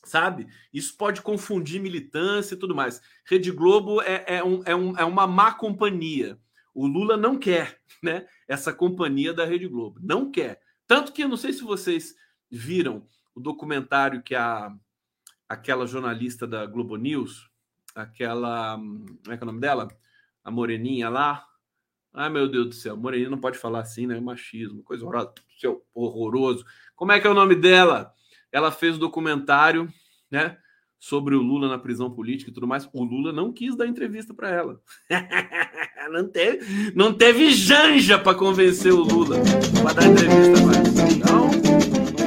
[0.04, 0.48] sabe?
[0.72, 3.02] Isso pode confundir militância e tudo mais.
[3.26, 6.38] Rede Globo é, é, um, é, um, é uma má companhia.
[6.72, 10.00] O Lula não quer né, essa companhia da Rede Globo.
[10.04, 10.62] Não quer.
[10.86, 12.14] Tanto que eu não sei se vocês
[12.52, 14.72] viram o documentário que a
[15.50, 17.50] aquela jornalista da Globo News,
[17.96, 18.78] aquela.
[18.78, 19.88] Como é que é o nome dela?
[20.44, 21.44] A Moreninha lá,
[22.18, 24.20] Ai, meu Deus do céu, Moreninha não pode falar assim, né?
[24.20, 25.34] Machismo, coisa horrorosa,
[25.94, 26.66] horroroso.
[26.96, 28.12] Como é que é o nome dela?
[28.52, 29.88] Ela fez o documentário.
[30.32, 30.58] né?
[30.98, 32.90] Sobre o Lula na prisão política e tudo mais.
[32.92, 34.82] O Lula não quis dar entrevista para ela.
[36.10, 39.38] não, teve, não teve janja para convencer o Lula
[39.84, 41.14] para dar entrevista.
[41.14, 41.52] Então,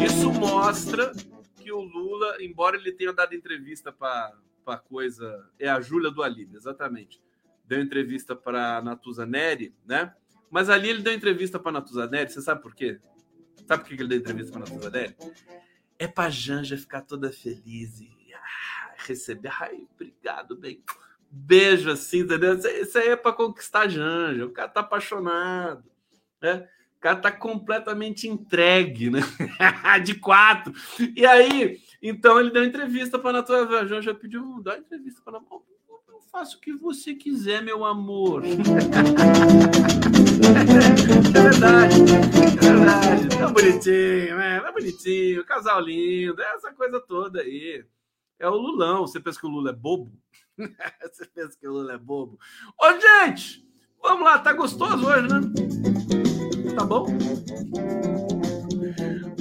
[0.07, 1.11] isso mostra
[1.57, 5.51] que o Lula, embora ele tenha dado entrevista para coisa.
[5.59, 7.21] É a Júlia do Alívio, exatamente.
[7.71, 10.13] Deu entrevista para Natuza Neri, né?
[10.51, 12.99] Mas ali ele deu entrevista para Natuza Neri, você sabe por quê?
[13.65, 15.17] Sabe por que ele deu entrevista para Natuza Neri?
[15.97, 19.53] É para Janja ficar toda feliz e ah, receber.
[19.61, 20.83] Ai, obrigado, bem.
[21.31, 22.55] Beijo assim, entendeu?
[22.55, 24.47] Isso aí é para conquistar a Janja.
[24.47, 25.89] O cara tá apaixonado,
[26.43, 26.69] né?
[26.97, 29.21] O cara tá completamente entregue, né?
[30.05, 30.75] De quatro.
[31.15, 33.87] E aí, então ele deu entrevista para Natuza.
[33.87, 35.41] Janja pediu, dá entrevista para
[36.21, 38.43] a faço o que você quiser, meu amor.
[38.45, 38.51] é
[41.41, 43.29] verdade, é verdade.
[43.39, 44.61] Tá bonitinho, né?
[44.61, 47.85] Tá bonitinho, casal lindo, essa coisa toda aí.
[48.39, 49.07] É o Lulão.
[49.07, 50.13] Você pensa que o Lula é bobo?
[50.59, 52.39] você pensa que o Lula é bobo?
[52.79, 53.67] Ô, gente,
[54.03, 55.41] vamos lá, tá gostoso hoje, né?
[56.77, 57.07] Tá bom?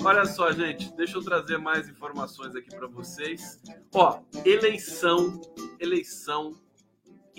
[0.04, 3.62] Olha só, gente, deixa eu trazer mais informações aqui para vocês.
[3.94, 5.42] Ó, eleição,
[5.80, 6.56] eleição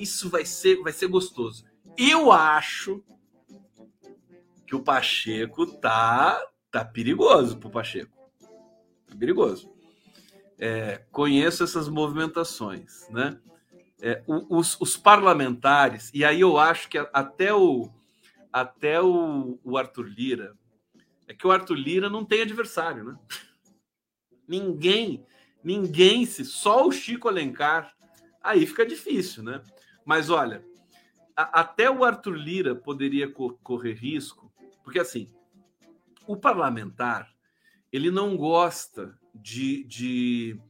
[0.01, 1.65] isso vai ser, vai ser gostoso.
[1.97, 3.03] Eu acho
[4.67, 6.41] que o Pacheco tá,
[6.71, 8.17] tá perigoso pro Pacheco.
[9.07, 9.71] Tá perigoso.
[10.59, 13.41] É, conheço essas movimentações, né?
[14.03, 17.91] É, os, os, parlamentares, e aí eu acho que até o
[18.51, 20.57] até o, o Arthur Lira,
[21.29, 23.19] é que o Arthur Lira não tem adversário, né?
[24.49, 25.25] Ninguém,
[25.63, 27.95] ninguém se, só o Chico Alencar,
[28.43, 29.63] aí fica difícil, né?
[30.11, 30.65] Mas olha,
[31.37, 34.53] a, até o Arthur Lira poderia co correr risco,
[34.83, 35.31] porque assim,
[36.27, 37.33] o parlamentar
[37.93, 40.61] ele não gosta de, de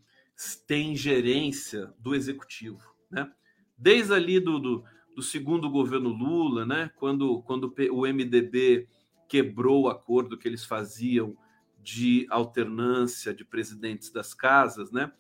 [0.67, 3.33] ter ingerência do executivo, né?
[3.79, 4.85] Desde ali do, do,
[5.17, 6.91] do segundo governo Lula, né?
[6.97, 8.87] Quando, quando o MDB
[9.27, 11.35] quebrou o acordo que eles faziam
[11.83, 15.11] de alternância de presidentes das casas, né?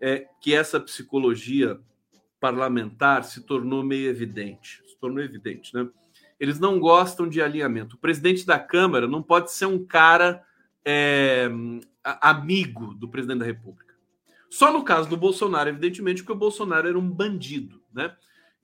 [0.00, 1.80] É, que essa psicologia
[2.40, 4.82] parlamentar se tornou meio evidente.
[4.86, 5.88] Se tornou evidente, né?
[6.38, 7.96] Eles não gostam de alinhamento.
[7.96, 10.44] O presidente da Câmara não pode ser um cara
[10.84, 11.48] é,
[12.04, 13.94] amigo do presidente da República.
[14.50, 18.14] Só no caso do Bolsonaro, evidentemente, porque o Bolsonaro era um bandido, né?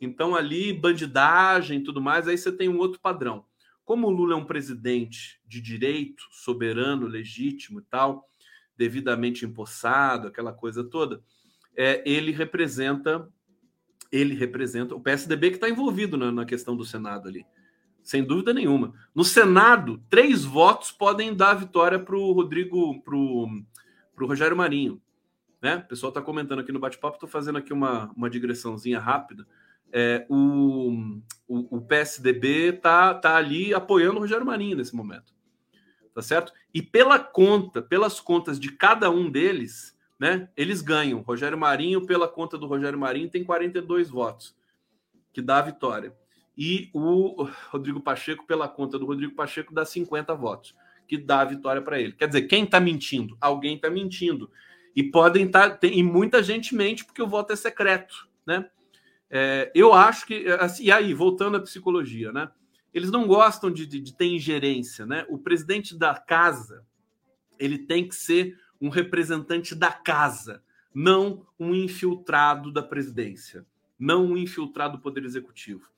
[0.01, 3.45] Então, ali, bandidagem e tudo mais, aí você tem um outro padrão.
[3.85, 8.29] Como o Lula é um presidente de direito, soberano, legítimo e tal,
[8.77, 11.23] devidamente empossado, aquela coisa toda,
[11.77, 13.29] é, ele representa
[14.13, 17.47] ele representa o PSDB que está envolvido na, na, questão do Senado ali,
[18.03, 18.93] sem dúvida nenhuma.
[19.15, 25.01] No Senado, três votos podem dar vitória para o Rodrigo, para o Rogério Marinho.
[25.63, 25.77] Né?
[25.77, 29.47] O pessoal está comentando aqui no bate-papo, estou fazendo aqui uma, uma digressãozinha rápida.
[29.91, 35.33] É, o, o, o, PSDB está tá ali apoiando o Rogério Marinho nesse momento.
[36.15, 36.53] Tá certo?
[36.75, 40.49] E pela conta, pelas contas de cada um deles, né?
[40.57, 41.21] Eles ganham.
[41.21, 44.55] Rogério Marinho, pela conta do Rogério Marinho, tem 42 votos,
[45.33, 46.17] que dá a vitória.
[46.57, 50.77] E o Rodrigo Pacheco, pela conta do Rodrigo Pacheco, dá 50 votos,
[51.09, 52.13] que dá a vitória para ele.
[52.13, 53.37] Quer dizer, quem está mentindo?
[53.41, 54.49] Alguém está mentindo.
[54.95, 55.71] E podem estar.
[55.71, 58.71] Tá, e muita gente mente porque o voto é secreto, né?
[59.29, 60.47] É, eu acho que.
[60.61, 62.49] Assim, e aí, voltando à psicologia, né?
[62.95, 65.27] Eles não gostam de, de, de ter ingerência, né?
[65.29, 66.85] O presidente da casa
[67.59, 70.61] ele tem que ser um representante da casa,
[70.93, 73.65] não um infiltrado da presidência,
[73.97, 75.89] não um infiltrado do poder executivo.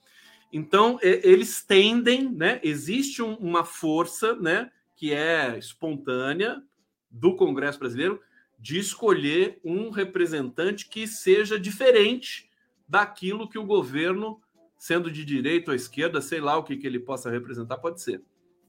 [0.52, 2.60] Então, eles tendem, né?
[2.62, 4.70] Existe um, uma força, né?
[4.94, 6.62] Que é espontânea
[7.10, 8.20] do Congresso brasileiro
[8.58, 12.50] de escolher um representante que seja diferente
[12.86, 14.40] daquilo que o governo,
[14.78, 18.22] sendo de direita ou esquerda, sei lá o que, que ele possa representar, pode ser.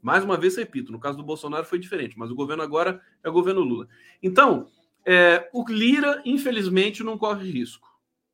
[0.06, 3.28] Mais uma vez, repito, no caso do Bolsonaro foi diferente, mas o governo agora é
[3.28, 3.88] o governo Lula.
[4.22, 4.68] Então,
[5.04, 7.90] é, o Lira, infelizmente, não corre risco,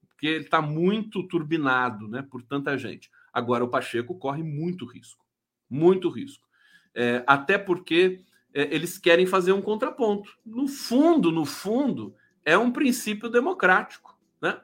[0.09, 3.09] porque ele está muito turbinado né, por tanta gente.
[3.31, 5.25] Agora, o Pacheco corre muito risco,
[5.69, 6.45] muito risco.
[6.93, 8.19] É, até porque
[8.53, 10.37] é, eles querem fazer um contraponto.
[10.45, 12.13] No fundo, no fundo,
[12.43, 14.19] é um princípio democrático.
[14.41, 14.59] Né?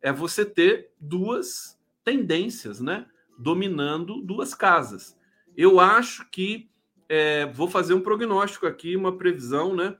[0.00, 3.06] É você ter duas tendências né,
[3.38, 5.16] dominando duas casas.
[5.56, 6.70] Eu acho que
[7.08, 9.96] é, vou fazer um prognóstico aqui, uma previsão, né?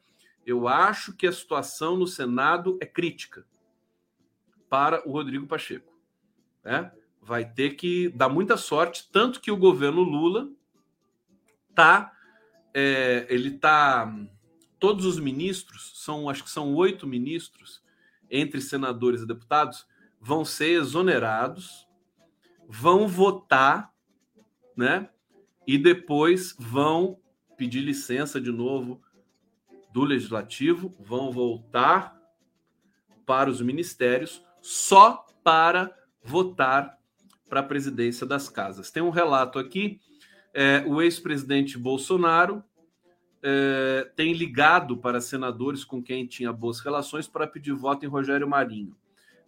[0.46, 3.46] Eu acho que a situação no Senado é crítica
[4.68, 5.92] para o Rodrigo Pacheco.
[6.64, 6.90] Né?
[7.20, 10.50] Vai ter que dar muita sorte, tanto que o governo Lula
[11.74, 12.12] tá,
[12.74, 14.12] é, ele tá
[14.78, 17.82] todos os ministros, são acho que são oito ministros,
[18.30, 19.86] entre senadores e deputados,
[20.18, 21.86] vão ser exonerados,
[22.66, 23.92] vão votar,
[24.76, 25.10] né?
[25.66, 27.18] E depois vão
[27.56, 29.00] pedir licença de novo
[29.92, 32.18] do legislativo, vão voltar
[33.26, 36.98] para os ministérios só para votar
[37.48, 38.90] para a presidência das casas.
[38.90, 40.00] Tem um relato aqui:
[40.54, 42.64] é, o ex-presidente Bolsonaro
[43.42, 48.48] é, tem ligado para senadores com quem tinha boas relações para pedir voto em Rogério
[48.48, 48.96] Marinho,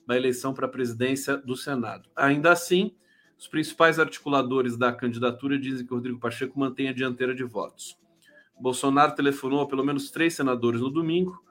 [0.07, 2.09] na eleição para a presidência do Senado.
[2.15, 2.95] Ainda assim,
[3.39, 7.99] os principais articuladores da candidatura dizem que Rodrigo Pacheco mantém a dianteira de votos.
[8.59, 11.43] Bolsonaro telefonou a pelo menos três senadores no domingo,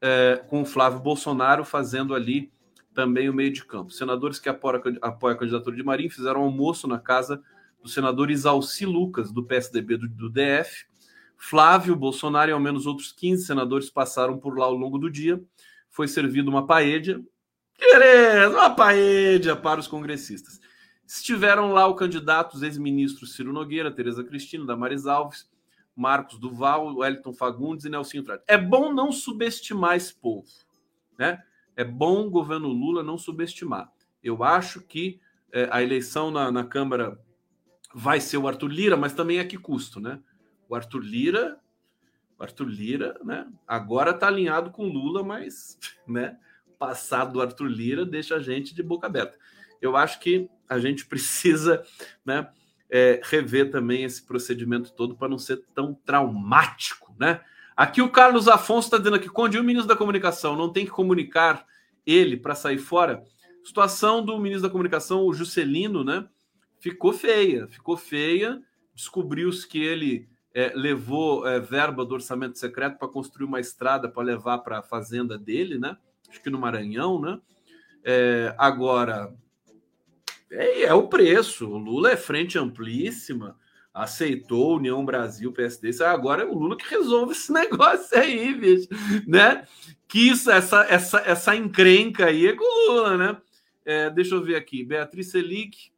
[0.00, 2.50] é, com o Flávio Bolsonaro fazendo ali
[2.94, 3.92] também o meio de campo.
[3.92, 7.42] Senadores que apoiam, a candidatura de Marinho fizeram almoço na casa
[7.82, 10.86] do senador Isalci Lucas, do PSDB do, do DF.
[11.36, 15.42] Flávio Bolsonaro e ao menos outros 15 senadores passaram por lá ao longo do dia.
[15.88, 17.20] Foi servido uma paella.
[17.78, 20.60] Beleza, uma paella para os congressistas.
[21.10, 25.50] Estiveram lá o candidato, os ex-ministros Ciro Nogueira, Tereza Cristina, Damares Alves,
[25.96, 28.44] Marcos Duval, Wellington Fagundes e Nelson Trade.
[28.46, 30.46] É bom não subestimar esse povo,
[31.18, 31.42] né?
[31.74, 33.92] É bom o governo Lula não subestimar.
[34.22, 35.20] Eu acho que
[35.52, 37.20] é, a eleição na, na, Câmara
[37.92, 40.20] vai ser o Arthur Lira, mas também a que custo, né?
[40.68, 41.58] O Arthur Lira,
[42.38, 43.50] o Arthur Lira, né?
[43.66, 46.38] Agora está alinhado com Lula, mas, né?
[46.78, 49.36] Passado do Arthur Lira deixa a gente de boca aberta.
[49.82, 51.82] Eu acho que a gente precisa,
[52.24, 52.48] né?
[52.92, 57.40] É, rever também esse procedimento todo para não ser tão traumático, né?
[57.76, 60.90] Aqui o Carlos Afonso está dizendo aqui, Conde, o ministro da Comunicação não tem que
[60.90, 61.64] comunicar
[62.04, 63.22] ele para sair fora.
[63.64, 66.26] Situação do ministro da Comunicação, o Juscelino, né?
[66.78, 68.60] Ficou feia, ficou feia.
[68.94, 74.22] Descobriu-se que ele é, levou é, verba do orçamento secreto para construir uma estrada para
[74.22, 75.96] levar para a fazenda dele, né?
[76.28, 77.40] Acho que no Maranhão, né?
[78.04, 79.32] É, agora,
[80.50, 81.68] é, é, o preço.
[81.68, 83.56] O Lula é frente amplíssima
[83.92, 85.90] aceitou União Brasil, PSD.
[86.04, 88.88] Agora é o Lula que resolve esse negócio aí, bicho,
[89.26, 89.66] né?
[90.08, 93.36] Que isso, essa, essa, essa encrenca aí é com o Lula, né?
[93.84, 94.84] É, deixa eu ver aqui.
[94.84, 95.90] Beatriz Selic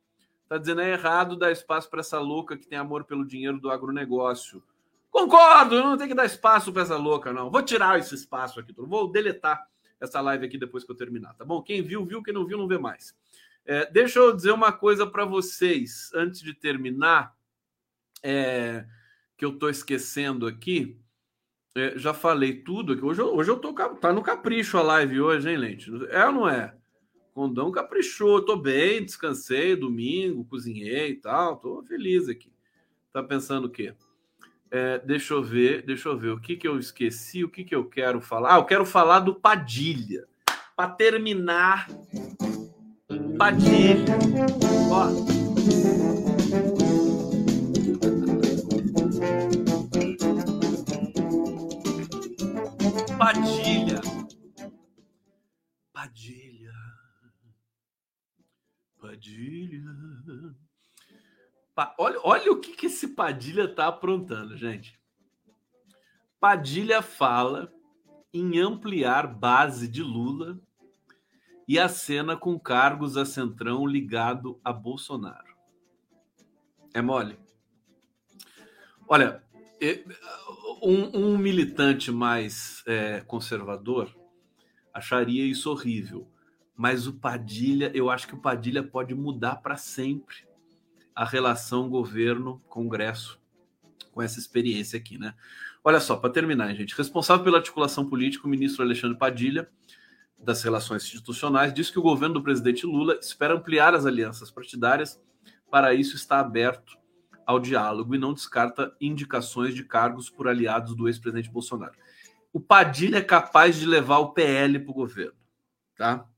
[0.49, 3.71] tá dizendo é errado dar espaço para essa louca que tem amor pelo dinheiro do
[3.71, 4.63] agronegócio.
[5.11, 7.51] Concordo, não tem que dar espaço para essa louca, não.
[7.51, 9.67] Vou tirar esse espaço aqui, vou deletar
[10.01, 11.63] essa live aqui depois que eu terminar, tá bom?
[11.63, 13.15] Quem viu, viu, quem não viu, não vê mais.
[13.65, 17.35] É, deixa eu dizer uma coisa para vocês antes de terminar
[18.23, 18.85] é,
[19.37, 20.99] que eu estou esquecendo aqui.
[21.75, 23.05] É, já falei tudo aqui.
[23.05, 25.91] Hoje, hoje eu tô tá no capricho a live hoje, hein, Lente?
[26.11, 26.77] É ou não é?
[27.33, 32.53] Condão caprichou, tô bem, descansei domingo, cozinhei e tal, tô feliz aqui.
[33.11, 33.95] Tá pensando o quê?
[34.71, 37.75] É, deixa eu ver, deixa eu ver o que que eu esqueci, o que que
[37.75, 38.55] eu quero falar.
[38.55, 40.27] Ah, eu quero falar do Padilha.
[40.77, 41.87] Para terminar,
[43.39, 44.17] Padilha.
[44.91, 45.43] Ó,
[53.19, 54.01] Padilha.
[55.93, 56.73] Padilha.
[59.01, 59.83] Padilha.
[61.75, 61.95] Pa...
[61.99, 65.01] Olha, olha o que, que esse Padilha tá aprontando, gente.
[66.41, 67.73] Padilha fala
[68.33, 70.61] em ampliar base de Lula
[71.67, 75.55] e a cena com cargos a Centrão ligado a Bolsonaro.
[76.95, 77.39] É mole?
[79.09, 79.43] Olha,
[80.83, 84.15] um, um militante mais é, conservador
[84.93, 86.29] acharia isso horrível.
[86.77, 90.37] Mas o Padilha, eu acho que o Padilha pode mudar para sempre
[91.15, 93.41] a relação governo-congresso
[94.11, 95.35] com essa experiência aqui, né?
[95.85, 99.69] Olha só, para terminar, gente, responsável pela articulação política, o ministro Alexandre Padilha,
[100.43, 105.21] das Relações Institucionais, disse que o governo do presidente Lula espera ampliar as alianças partidárias.
[105.71, 106.99] Para isso, está aberto
[107.47, 111.95] ao diálogo e não descarta indicações de cargos por aliados do ex-presidente Bolsonaro.
[112.53, 115.39] O Padilha é capaz de levar o PL para o governo,
[115.97, 116.29] tá?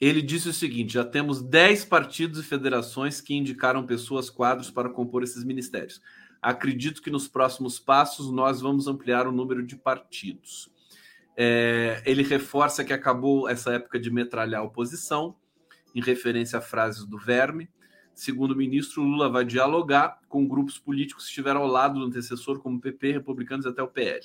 [0.00, 4.88] Ele disse o seguinte: já temos 10 partidos e federações que indicaram pessoas quadros para
[4.88, 6.00] compor esses ministérios.
[6.40, 10.70] Acredito que nos próximos passos nós vamos ampliar o número de partidos.
[11.42, 15.34] É, ele reforça que acabou essa época de metralhar a oposição,
[15.94, 17.70] em referência a frases do Verme
[18.20, 22.60] Segundo o ministro, Lula vai dialogar com grupos políticos que estiveram ao lado do antecessor,
[22.60, 24.20] como PP, republicanos até o PL.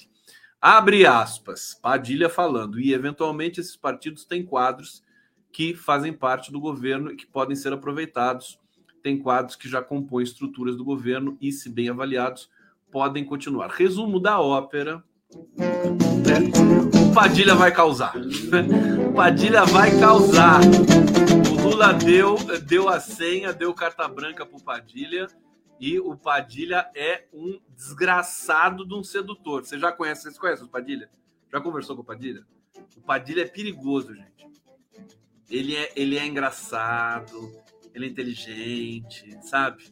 [0.59, 5.01] Abre aspas, Padilha falando, e eventualmente esses partidos têm quadros
[5.49, 8.59] que fazem parte do governo e que podem ser aproveitados.
[9.01, 12.49] Tem quadros que já compõem estruturas do governo e, se bem avaliados,
[12.91, 13.69] podem continuar.
[13.69, 15.01] Resumo da ópera,
[16.27, 17.09] É.
[17.09, 18.13] O Padilha vai causar.
[18.17, 20.59] O Padilha vai causar.
[21.49, 25.27] O Lula deu, deu a senha, deu carta branca pro Padilha.
[25.79, 29.65] E o Padilha é um desgraçado de um sedutor.
[29.65, 31.09] Você já conhece, vocês conhecem o Padilha?
[31.51, 32.45] Já conversou com o Padilha?
[32.97, 34.49] O Padilha é perigoso, gente.
[35.49, 37.51] Ele é, ele é engraçado,
[37.93, 39.85] ele é inteligente, sabe?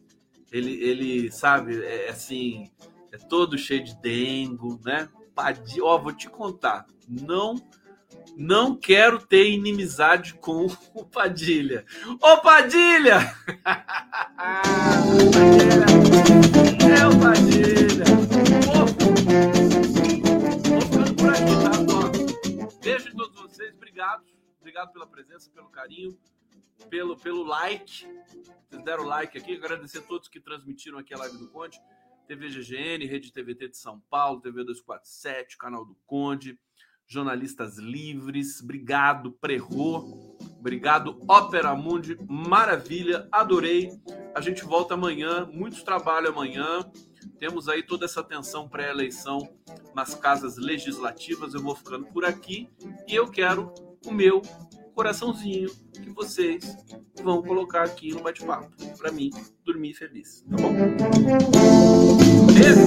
[0.52, 2.72] Ele, ele sabe, é assim,
[3.12, 5.10] é todo cheio de dengo, né?
[5.34, 7.56] Padilha, ó, vou te contar, não
[8.36, 11.86] não quero ter inimizade com o Padilha.
[12.22, 13.20] Ô Padilha!
[16.90, 18.04] é o Padilha!
[21.64, 21.74] Tá?
[22.82, 24.24] Beijo em todos vocês, obrigado.
[24.60, 26.18] Obrigado pela presença, pelo carinho,
[26.90, 28.08] pelo, pelo like.
[28.70, 29.56] Vocês deram like aqui.
[29.56, 31.80] Agradecer a todos que transmitiram aqui a live do Conde.
[32.28, 36.58] TV GGN, Rede TVT de São Paulo, TV 247, canal do Conde,
[37.06, 43.92] Jornalistas Livres, obrigado, Prerro, obrigado, Ópera Mundi, maravilha, adorei.
[44.34, 46.80] A gente volta amanhã, muito trabalho amanhã.
[47.40, 49.40] Temos aí toda essa tensão pré-eleição
[49.94, 51.54] nas casas legislativas.
[51.54, 52.70] Eu vou ficando por aqui
[53.08, 53.74] e eu quero
[54.06, 54.42] o meu
[54.94, 56.78] coraçãozinho que vocês
[57.22, 59.30] vão colocar aqui no bate-papo para mim
[59.66, 60.74] dormir feliz, tá bom?
[62.54, 62.84] Beijo.